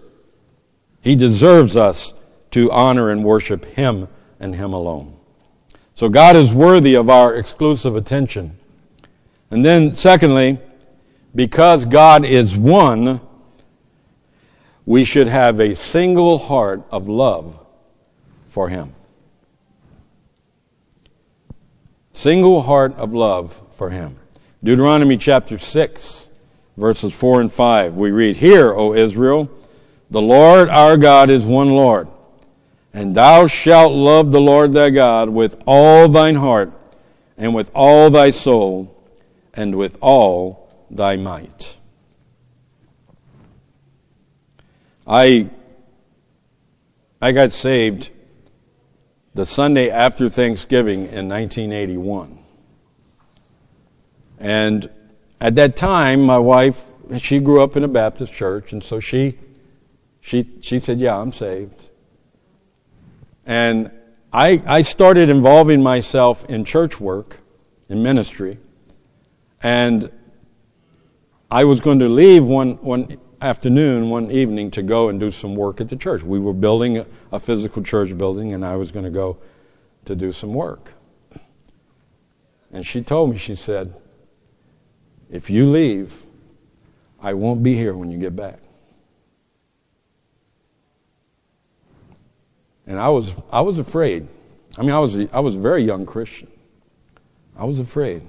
He 1.02 1.18
deserves 1.18 1.76
us 1.76 2.14
to 2.52 2.72
honor 2.72 3.10
and 3.10 3.26
worship 3.26 3.66
Him 3.66 4.08
and 4.40 4.56
Him 4.56 4.72
alone. 4.72 5.16
So 5.96 6.10
God 6.10 6.36
is 6.36 6.54
worthy 6.54 6.94
of 6.96 7.10
our 7.10 7.34
exclusive 7.36 7.96
attention. 7.96 8.58
And 9.50 9.64
then, 9.64 9.94
secondly, 9.94 10.60
because 11.34 11.86
God 11.86 12.26
is 12.26 12.58
one, 12.58 13.22
we 14.86 15.06
should 15.06 15.28
have 15.28 15.62
a 15.62 15.74
single 15.74 16.38
heart 16.38 16.84
of 16.92 17.08
love 17.08 17.66
for 18.50 18.68
Him. 18.68 18.94
Single 22.12 22.62
heart 22.64 22.94
of 22.98 23.14
love 23.14 23.62
for 23.76 23.90
Him. 23.90 24.18
Deuteronomy 24.62 25.16
chapter 25.16 25.58
6, 25.58 26.28
verses 26.76 27.14
4 27.14 27.40
and 27.40 27.54
5, 27.54 27.96
we 27.96 28.12
read, 28.12 28.36
Hear, 28.36 28.74
O 28.74 28.94
Israel, 28.94 29.50
the 30.10 30.22
Lord 30.22 30.68
our 30.68 30.98
God 30.98 31.30
is 31.30 31.46
one 31.46 31.70
Lord. 31.70 32.10
And 32.96 33.14
thou 33.14 33.46
shalt 33.46 33.92
love 33.92 34.32
the 34.32 34.40
Lord 34.40 34.72
thy 34.72 34.90
God 34.90 35.28
with 35.28 35.62
all 35.68 36.08
thine 36.08 36.36
heart, 36.36 36.72
and 37.38 37.54
with 37.54 37.70
all 37.76 38.10
thy 38.10 38.30
soul, 38.30 38.96
and 39.54 39.76
with 39.76 39.98
all 40.00 40.70
thy 40.90 41.18
might. 41.18 41.76
I, 45.06 45.50
I 47.22 47.34
got 47.34 47.52
saved 47.52 48.12
the 49.34 49.46
Sunday 49.46 49.90
after 49.90 50.30
Thanksgiving 50.30 51.00
in 51.08 51.28
1981. 51.28 52.40
And 54.40 54.90
at 55.42 55.56
that 55.56 55.76
time, 55.76 56.22
my 56.22 56.40
wife, 56.40 56.86
she 57.18 57.42
grew 57.42 57.62
up 57.62 57.76
in 57.76 57.84
a 57.84 57.90
Baptist 57.90 58.34
church, 58.34 58.72
and 58.72 58.82
so 58.82 59.02
she, 59.02 59.38
she, 60.22 60.50
she 60.62 60.80
said, 60.80 61.02
Yeah, 61.02 61.18
I'm 61.18 61.34
saved. 61.34 61.90
And 63.46 63.92
I, 64.34 64.62
I 64.66 64.82
started 64.82 65.30
involving 65.30 65.82
myself 65.82 66.46
in 66.46 66.66
church 66.66 67.00
work, 67.00 67.40
in 67.88 68.02
ministry, 68.02 68.58
and 69.62 70.12
I 71.50 71.64
was 71.64 71.80
going 71.80 72.00
to 72.00 72.10
leave 72.10 72.44
one, 72.44 72.74
one 72.82 73.18
afternoon, 73.42 74.10
one 74.10 74.32
evening, 74.32 74.72
to 74.72 74.82
go 74.82 75.10
and 75.10 75.20
do 75.20 75.32
some 75.32 75.56
work 75.56 75.80
at 75.80 75.90
the 75.90 75.96
church. 75.96 76.24
We 76.24 76.40
were 76.40 76.54
building 76.54 76.98
a, 76.98 77.06
a 77.32 77.40
physical 77.40 77.84
church 77.84 78.18
building, 78.18 78.54
and 78.54 78.66
I 78.66 78.76
was 78.76 78.92
going 78.92 79.06
to 79.06 79.12
go 79.12 79.38
to 80.06 80.16
do 80.16 80.32
some 80.32 80.54
work. 80.54 80.94
And 82.72 82.86
she 82.86 83.02
told 83.02 83.32
me, 83.32 83.38
she 83.38 83.56
said, 83.56 83.94
If 85.30 85.50
you 85.50 85.66
leave, 85.66 86.26
I 87.22 87.34
won't 87.34 87.64
be 87.64 87.76
here 87.76 87.96
when 87.96 88.12
you 88.12 88.18
get 88.18 88.36
back. 88.36 88.60
And 92.96 93.04
I 93.04 93.10
was, 93.10 93.36
I 93.52 93.60
was 93.60 93.78
afraid. 93.78 94.26
I 94.78 94.82
mean, 94.82 94.92
I 94.92 95.00
was, 95.00 95.20
I 95.34 95.42
was 95.42 95.58
a 95.58 95.60
very 95.60 95.84
young 95.84 96.06
Christian. 96.06 96.50
I 97.58 97.66
was 97.66 97.78
afraid. 97.78 98.26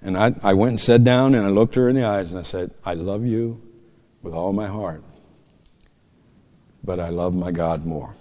And 0.00 0.16
I, 0.16 0.32
I 0.44 0.54
went 0.54 0.70
and 0.70 0.80
sat 0.80 1.02
down 1.02 1.34
and 1.34 1.44
I 1.44 1.48
looked 1.48 1.74
her 1.74 1.88
in 1.88 1.96
the 1.96 2.04
eyes 2.04 2.30
and 2.30 2.38
I 2.38 2.42
said, 2.42 2.72
I 2.84 2.94
love 2.94 3.26
you 3.26 3.60
with 4.22 4.32
all 4.32 4.52
my 4.52 4.68
heart, 4.68 5.02
but 6.84 7.00
I 7.00 7.08
love 7.08 7.34
my 7.34 7.50
God 7.50 7.84
more. 7.84 8.14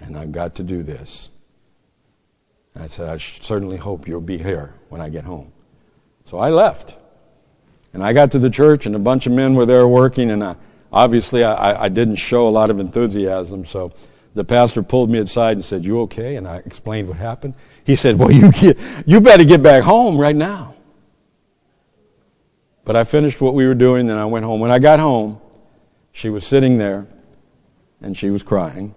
And 0.00 0.18
I've 0.18 0.32
got 0.32 0.56
to 0.56 0.62
do 0.62 0.82
this. 0.82 1.30
And 2.74 2.84
I 2.84 2.86
said, 2.86 3.08
I 3.08 3.16
certainly 3.16 3.78
hope 3.78 4.06
you'll 4.06 4.20
be 4.20 4.36
here 4.36 4.74
when 4.90 5.00
I 5.00 5.08
get 5.08 5.24
home. 5.24 5.52
So 6.26 6.36
I 6.36 6.50
left. 6.50 6.98
And 7.94 8.04
I 8.04 8.12
got 8.12 8.30
to 8.32 8.38
the 8.38 8.50
church 8.50 8.84
and 8.84 8.94
a 8.94 8.98
bunch 8.98 9.24
of 9.24 9.32
men 9.32 9.54
were 9.54 9.64
there 9.64 9.88
working 9.88 10.30
and 10.30 10.44
I, 10.44 10.56
obviously 10.92 11.42
I, 11.44 11.84
I 11.84 11.88
didn't 11.88 12.16
show 12.16 12.48
a 12.48 12.50
lot 12.50 12.70
of 12.70 12.78
enthusiasm, 12.78 13.64
so 13.64 13.92
the 14.34 14.44
pastor 14.44 14.82
pulled 14.82 15.10
me 15.10 15.18
aside 15.18 15.56
and 15.56 15.64
said, 15.64 15.84
"You 15.84 16.00
okay?" 16.02 16.36
And 16.36 16.46
I 16.46 16.56
explained 16.56 17.08
what 17.08 17.16
happened. 17.16 17.54
He 17.84 17.96
said, 17.96 18.18
"Well, 18.18 18.30
you 18.32 18.50
get, 18.52 18.78
you 19.06 19.20
better 19.20 19.44
get 19.44 19.62
back 19.62 19.82
home 19.82 20.18
right 20.18 20.36
now." 20.36 20.74
But 22.84 22.96
I 22.96 23.04
finished 23.04 23.40
what 23.40 23.54
we 23.54 23.66
were 23.66 23.74
doing, 23.74 24.06
then 24.06 24.18
I 24.18 24.24
went 24.24 24.44
home. 24.44 24.60
When 24.60 24.72
I 24.72 24.80
got 24.80 24.98
home, 24.98 25.40
she 26.10 26.30
was 26.30 26.44
sitting 26.44 26.78
there, 26.78 27.06
and 28.00 28.16
she 28.16 28.30
was 28.30 28.42
crying. 28.42 28.94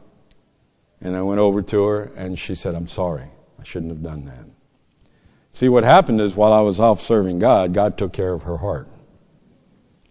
And 1.01 1.15
I 1.15 1.21
went 1.21 1.39
over 1.39 1.61
to 1.61 1.83
her, 1.83 2.03
and 2.15 2.37
she 2.37 2.55
said, 2.55 2.75
"I'm 2.75 2.87
sorry. 2.87 3.29
I 3.59 3.63
shouldn't 3.63 3.91
have 3.91 4.03
done 4.03 4.25
that." 4.25 4.45
See, 5.51 5.69
what 5.69 5.83
happened 5.83 6.19
is 6.19 6.35
while 6.35 6.51
I 6.51 6.61
was 6.61 6.79
off 6.79 6.99
serving 6.99 7.39
God, 7.39 7.73
God 7.73 7.97
took 7.97 8.11
care 8.11 8.33
of 8.33 8.43
her 8.43 8.57
heart. 8.57 8.89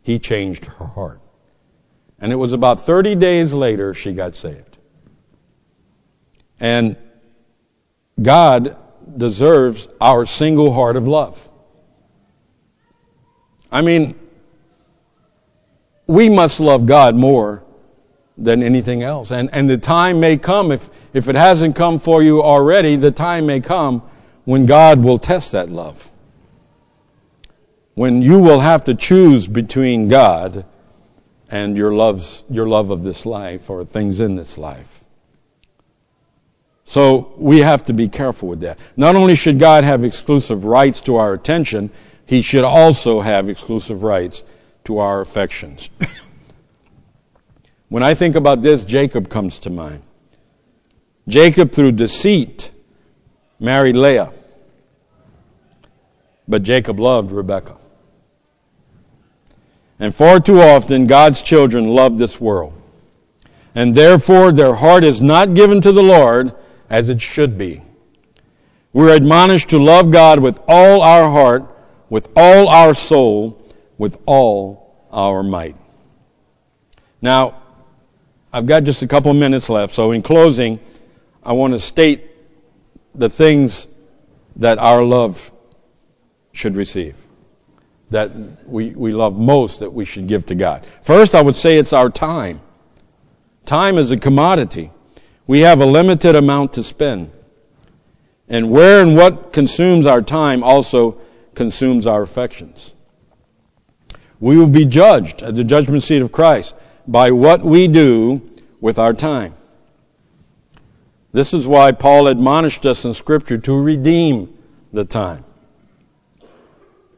He 0.01 0.19
changed 0.19 0.65
her 0.67 0.87
heart. 0.87 1.21
And 2.25 2.33
it 2.33 2.37
was 2.37 2.55
about 2.55 2.81
30 2.81 3.17
days 3.17 3.53
later 3.53 3.93
she 3.93 4.15
got 4.15 4.35
saved. 4.35 4.79
And 6.59 6.97
God 8.23 8.79
deserves 9.15 9.89
our 10.01 10.25
single 10.25 10.73
heart 10.73 10.97
of 10.97 11.07
love. 11.07 11.51
I 13.71 13.83
mean, 13.83 14.19
we 16.07 16.31
must 16.31 16.61
love 16.61 16.87
God 16.87 17.15
more 17.15 17.63
than 18.39 18.63
anything 18.63 19.03
else. 19.03 19.31
And, 19.31 19.51
and 19.53 19.69
the 19.69 19.77
time 19.77 20.19
may 20.19 20.39
come, 20.39 20.73
if, 20.73 20.89
if 21.13 21.29
it 21.29 21.37
hasn't 21.37 21.77
come 21.77 21.99
for 21.99 22.23
you 22.23 22.43
already, 22.43 22.97
the 22.97 23.11
time 23.11 23.45
may 23.45 23.61
come 23.61 24.01
when 24.47 24.65
God 24.65 25.05
will 25.05 25.19
test 25.19 25.53
that 25.53 25.69
love. 25.69 26.11
When 27.93 28.23
you 28.23 28.39
will 28.39 28.61
have 28.61 28.83
to 28.85 28.95
choose 28.95 29.47
between 29.47 30.09
God 30.09 30.65
and 31.51 31.77
your 31.77 31.93
loves 31.93 32.43
your 32.49 32.69
love 32.69 32.91
of 32.91 33.03
this 33.05 33.27
life 33.27 33.71
or 33.71 33.85
things 33.85 34.21
in 34.21 34.37
this 34.37 34.59
life. 34.59 35.05
So 36.85 37.33
we 37.39 37.61
have 37.61 37.85
to 37.87 37.93
be 37.93 38.09
careful 38.09 38.49
with 38.49 38.61
that. 38.61 38.79
Not 38.97 39.17
only 39.17 39.35
should 39.35 39.59
God 39.59 39.85
have 39.85 40.05
exclusive 40.05 40.65
rights 40.65 41.01
to 41.03 41.17
our 41.17 41.33
attention, 41.33 41.91
He 42.27 42.43
should 42.43 42.65
also 42.65 43.21
have 43.21 43.49
exclusive 43.49 44.03
rights 44.03 44.45
to 44.85 44.99
our 44.99 45.21
affections. 45.21 45.89
when 47.89 48.03
I 48.03 48.15
think 48.15 48.37
about 48.37 48.61
this, 48.63 48.85
Jacob 48.85 49.29
comes 49.29 49.59
to 49.61 49.71
mind. 49.71 50.03
Jacob, 51.27 51.73
through 51.73 51.93
deceit, 51.93 52.71
married 53.59 53.97
Leah. 53.97 54.33
But 56.47 56.63
Jacob 56.63 57.01
loved 57.01 57.33
Rebekah. 57.33 57.79
And 60.05 60.15
far 60.15 60.39
too 60.39 60.61
often, 60.61 61.07
God's 61.07 61.41
children 61.41 61.95
love 61.95 62.19
this 62.19 62.39
world. 62.39 62.75
And 63.75 63.95
therefore, 63.95 64.53
their 64.53 64.75
heart 64.75 65.03
is 65.03 65.23
not 65.23 65.55
given 65.55 65.81
to 65.81 65.93
the 65.93 66.03
Lord 66.03 66.53
as 66.91 67.09
it 67.09 67.23
should 67.23 67.57
be. 67.57 67.81
We're 68.93 69.17
admonished 69.17 69.71
to 69.71 69.79
love 69.79 70.11
God 70.11 70.41
with 70.41 70.61
all 70.69 71.01
our 71.01 71.31
heart, 71.31 71.75
with 72.11 72.29
all 72.37 72.69
our 72.69 72.95
soul, 72.95 73.67
with 73.97 74.19
all 74.27 75.07
our 75.11 75.43
might. 75.43 75.79
Now, 77.23 77.63
I've 78.53 78.67
got 78.67 78.85
just 78.85 79.03
a 79.03 79.07
couple 79.07 79.33
minutes 79.33 79.71
left, 79.71 79.95
so 79.95 80.11
in 80.11 80.21
closing, 80.21 80.81
I 81.43 81.55
want 81.55 81.73
to 81.73 81.79
state 81.79 82.31
the 83.15 83.31
things 83.31 83.89
that 84.57 84.77
our 84.77 85.03
love 85.03 85.51
should 86.53 86.77
receive, 86.77 87.24
that 88.11 88.31
we, 88.67 88.91
we 88.91 89.13
love 89.13 89.39
most 89.39 89.81
that 89.81 89.93
we 89.93 90.05
should 90.05 90.29
give 90.29 90.47
to 90.47 90.55
God. 90.55 90.87
First, 91.03 91.35
I 91.35 91.43
would 91.43 91.57
say 91.57 91.79
it's 91.79 91.93
our 91.93 92.11
time. 92.11 92.61
Time 93.65 93.97
is 93.97 94.11
a 94.11 94.17
commodity. 94.17 94.91
We 95.47 95.61
have 95.61 95.81
a 95.81 95.87
limited 95.87 96.35
amount 96.37 96.73
to 96.75 96.83
spend. 96.83 97.31
And 98.49 98.71
where 98.71 99.03
and 99.03 99.17
what 99.17 99.53
consumes 99.53 100.07
our 100.07 100.23
time 100.23 100.63
also 100.63 101.19
consumes 101.55 102.07
our 102.07 102.23
affections. 102.23 102.95
We 104.41 104.57
will 104.57 104.67
be 104.67 104.85
judged 104.85 105.43
at 105.43 105.55
the 105.55 105.65
judgment 105.65 106.03
seat 106.03 106.21
of 106.21 106.33
Christ 106.33 106.75
by 107.07 107.31
what 107.31 107.63
we 107.63 107.89
do 107.89 108.43
with 108.81 108.99
our 108.99 109.15
time. 109.15 109.55
This 111.33 111.55
is 111.55 111.67
why 111.67 111.93
Paul 111.93 112.29
admonished 112.29 112.87
us 112.87 113.05
in 113.05 113.15
Scripture 113.15 113.59
to 113.59 113.81
redeem 113.81 114.57
the 114.93 115.05
time. 115.05 115.45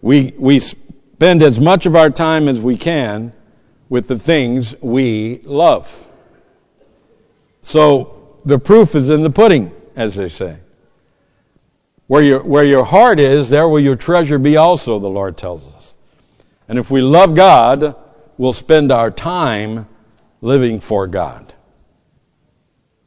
We, 0.06 0.34
we 0.38 0.60
spend 0.60 1.42
as 1.42 1.58
much 1.58 1.84
of 1.84 1.96
our 1.96 2.10
time 2.10 2.46
as 2.46 2.60
we 2.60 2.76
can 2.76 3.32
with 3.88 4.06
the 4.06 4.16
things 4.16 4.80
we 4.80 5.40
love. 5.42 6.06
So 7.60 8.38
the 8.44 8.60
proof 8.60 8.94
is 8.94 9.10
in 9.10 9.24
the 9.24 9.30
pudding, 9.30 9.72
as 9.96 10.14
they 10.14 10.28
say. 10.28 10.58
Where 12.06 12.22
your, 12.22 12.44
where 12.44 12.62
your 12.62 12.84
heart 12.84 13.18
is, 13.18 13.50
there 13.50 13.68
will 13.68 13.80
your 13.80 13.96
treasure 13.96 14.38
be 14.38 14.56
also, 14.56 15.00
the 15.00 15.08
Lord 15.08 15.36
tells 15.36 15.74
us. 15.74 15.96
And 16.68 16.78
if 16.78 16.88
we 16.88 17.00
love 17.00 17.34
God, 17.34 17.96
we'll 18.38 18.52
spend 18.52 18.92
our 18.92 19.10
time 19.10 19.88
living 20.40 20.78
for 20.78 21.08
God. 21.08 21.52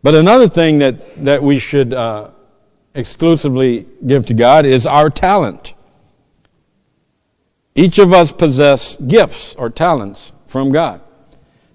But 0.03 0.15
another 0.15 0.49
thing 0.49 0.79
that, 0.79 1.23
that 1.23 1.43
we 1.43 1.59
should 1.59 1.93
uh, 1.93 2.31
exclusively 2.93 3.87
give 4.05 4.25
to 4.25 4.33
God 4.33 4.65
is 4.65 4.85
our 4.85 5.09
talent. 5.09 5.75
Each 7.79 7.97
of 7.97 8.11
us 8.11 8.33
possess 8.33 8.97
gifts 8.97 9.55
or 9.55 9.69
talents 9.69 10.33
from 10.45 10.69
God. 10.69 10.99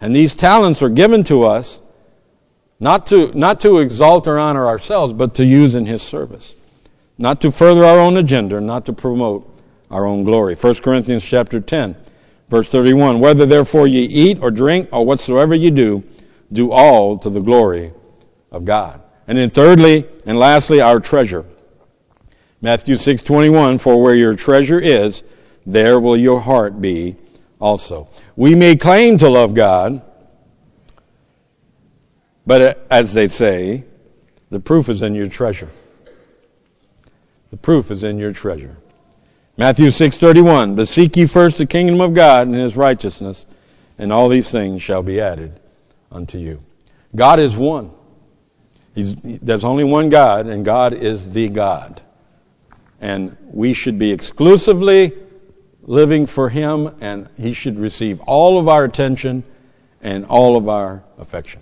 And 0.03 0.15
these 0.15 0.35
talents 0.35 0.83
are 0.83 0.91
given 0.91 1.25
to 1.25 1.45
us 1.45 1.81
not 2.79 3.07
to, 3.07 3.33
not 3.33 3.59
to 3.61 3.79
exalt 3.79 4.27
or 4.27 4.39
honor 4.39 4.67
ourselves, 4.67 5.15
but 5.15 5.35
to 5.37 5.47
use 5.47 5.75
in 5.75 5.87
His 5.87 6.03
service. 6.03 6.57
Not 7.17 7.41
to 7.41 7.51
further 7.51 7.87
our 7.87 7.99
own 7.99 8.19
agenda, 8.19 8.61
not 8.61 8.85
to 8.85 8.93
promote 8.93 9.51
our 9.91 10.05
own 10.05 10.25
glory. 10.25 10.57
1 10.57 10.75
Corinthians 10.83 11.25
chapter 11.25 11.59
10, 11.59 11.97
verse 12.51 12.69
31. 12.69 13.19
Whether 13.19 13.47
therefore 13.47 13.87
ye 13.87 14.03
eat 14.03 14.41
or 14.43 14.51
drink 14.51 14.91
or 14.93 15.07
whatsoever 15.07 15.55
ye 15.55 15.71
do, 15.71 16.05
do 16.53 16.71
all 16.71 17.17
to 17.17 17.31
the 17.31 17.41
glory 17.41 17.95
of 18.53 18.67
God. 18.67 19.01
And 19.27 19.39
then 19.39 19.49
thirdly 19.49 20.07
and 20.27 20.39
lastly, 20.39 20.83
our 20.83 21.01
treasure. 21.01 21.47
Matthew 22.61 22.97
6:21 22.97 23.81
for 23.81 24.03
where 24.03 24.15
your 24.15 24.35
treasure 24.35 24.79
is 24.79 25.23
there 25.67 25.99
will 25.99 26.17
your 26.17 26.41
heart 26.41 26.81
be 26.81 27.17
also. 27.59 28.09
We 28.37 28.55
may 28.55 28.77
claim 28.77 29.19
to 29.19 29.29
love 29.29 29.55
God, 29.55 30.03
but 32.47 32.63
uh, 32.63 32.75
as 32.91 33.15
they 33.15 33.29
say, 33.29 33.85
the 34.51 34.61
proof 34.61 34.89
is 34.89 35.03
in 35.03 35.15
your 35.15 35.29
treasure. 35.29 35.71
The 37.51 37.57
proof 37.57 37.91
is 37.91 38.05
in 38.05 38.19
your 38.19 38.33
treasure. 38.33 38.77
Matthew 39.57 39.87
6:31 39.87 40.77
But 40.77 40.89
seek 40.89 41.17
ye 41.17 41.27
first 41.27 41.59
the 41.59 41.67
kingdom 41.67 42.01
of 42.01 42.15
God 42.15 42.49
and 42.49 42.57
his 42.57 42.77
righteousness, 42.77 43.47
and 43.99 44.13
all 44.13 44.29
these 44.29 44.51
things 44.51 44.83
shall 44.83 45.03
be 45.03 45.21
added 45.21 45.59
unto 46.11 46.39
you. 46.39 46.61
God 47.15 47.39
is 47.39 47.57
one. 47.57 47.93
He's, 48.95 49.15
there's 49.15 49.65
only 49.65 49.85
one 49.85 50.09
God, 50.09 50.47
and 50.47 50.65
God 50.65 50.93
is 50.93 51.33
the 51.33 51.49
God. 51.49 52.01
And 53.01 53.37
we 53.45 53.73
should 53.73 53.99
be 53.99 54.13
exclusively 54.13 55.13
living 55.87 56.27
for 56.27 56.49
Him, 56.49 56.95
and 57.01 57.29
He 57.37 57.53
should 57.53 57.79
receive 57.79 58.21
all 58.23 58.59
of 58.59 58.69
our 58.69 58.85
attention 58.85 59.45
and 60.01 60.25
all 60.27 60.57
of 60.57 60.69
our 60.69 61.03
affection. 61.19 61.61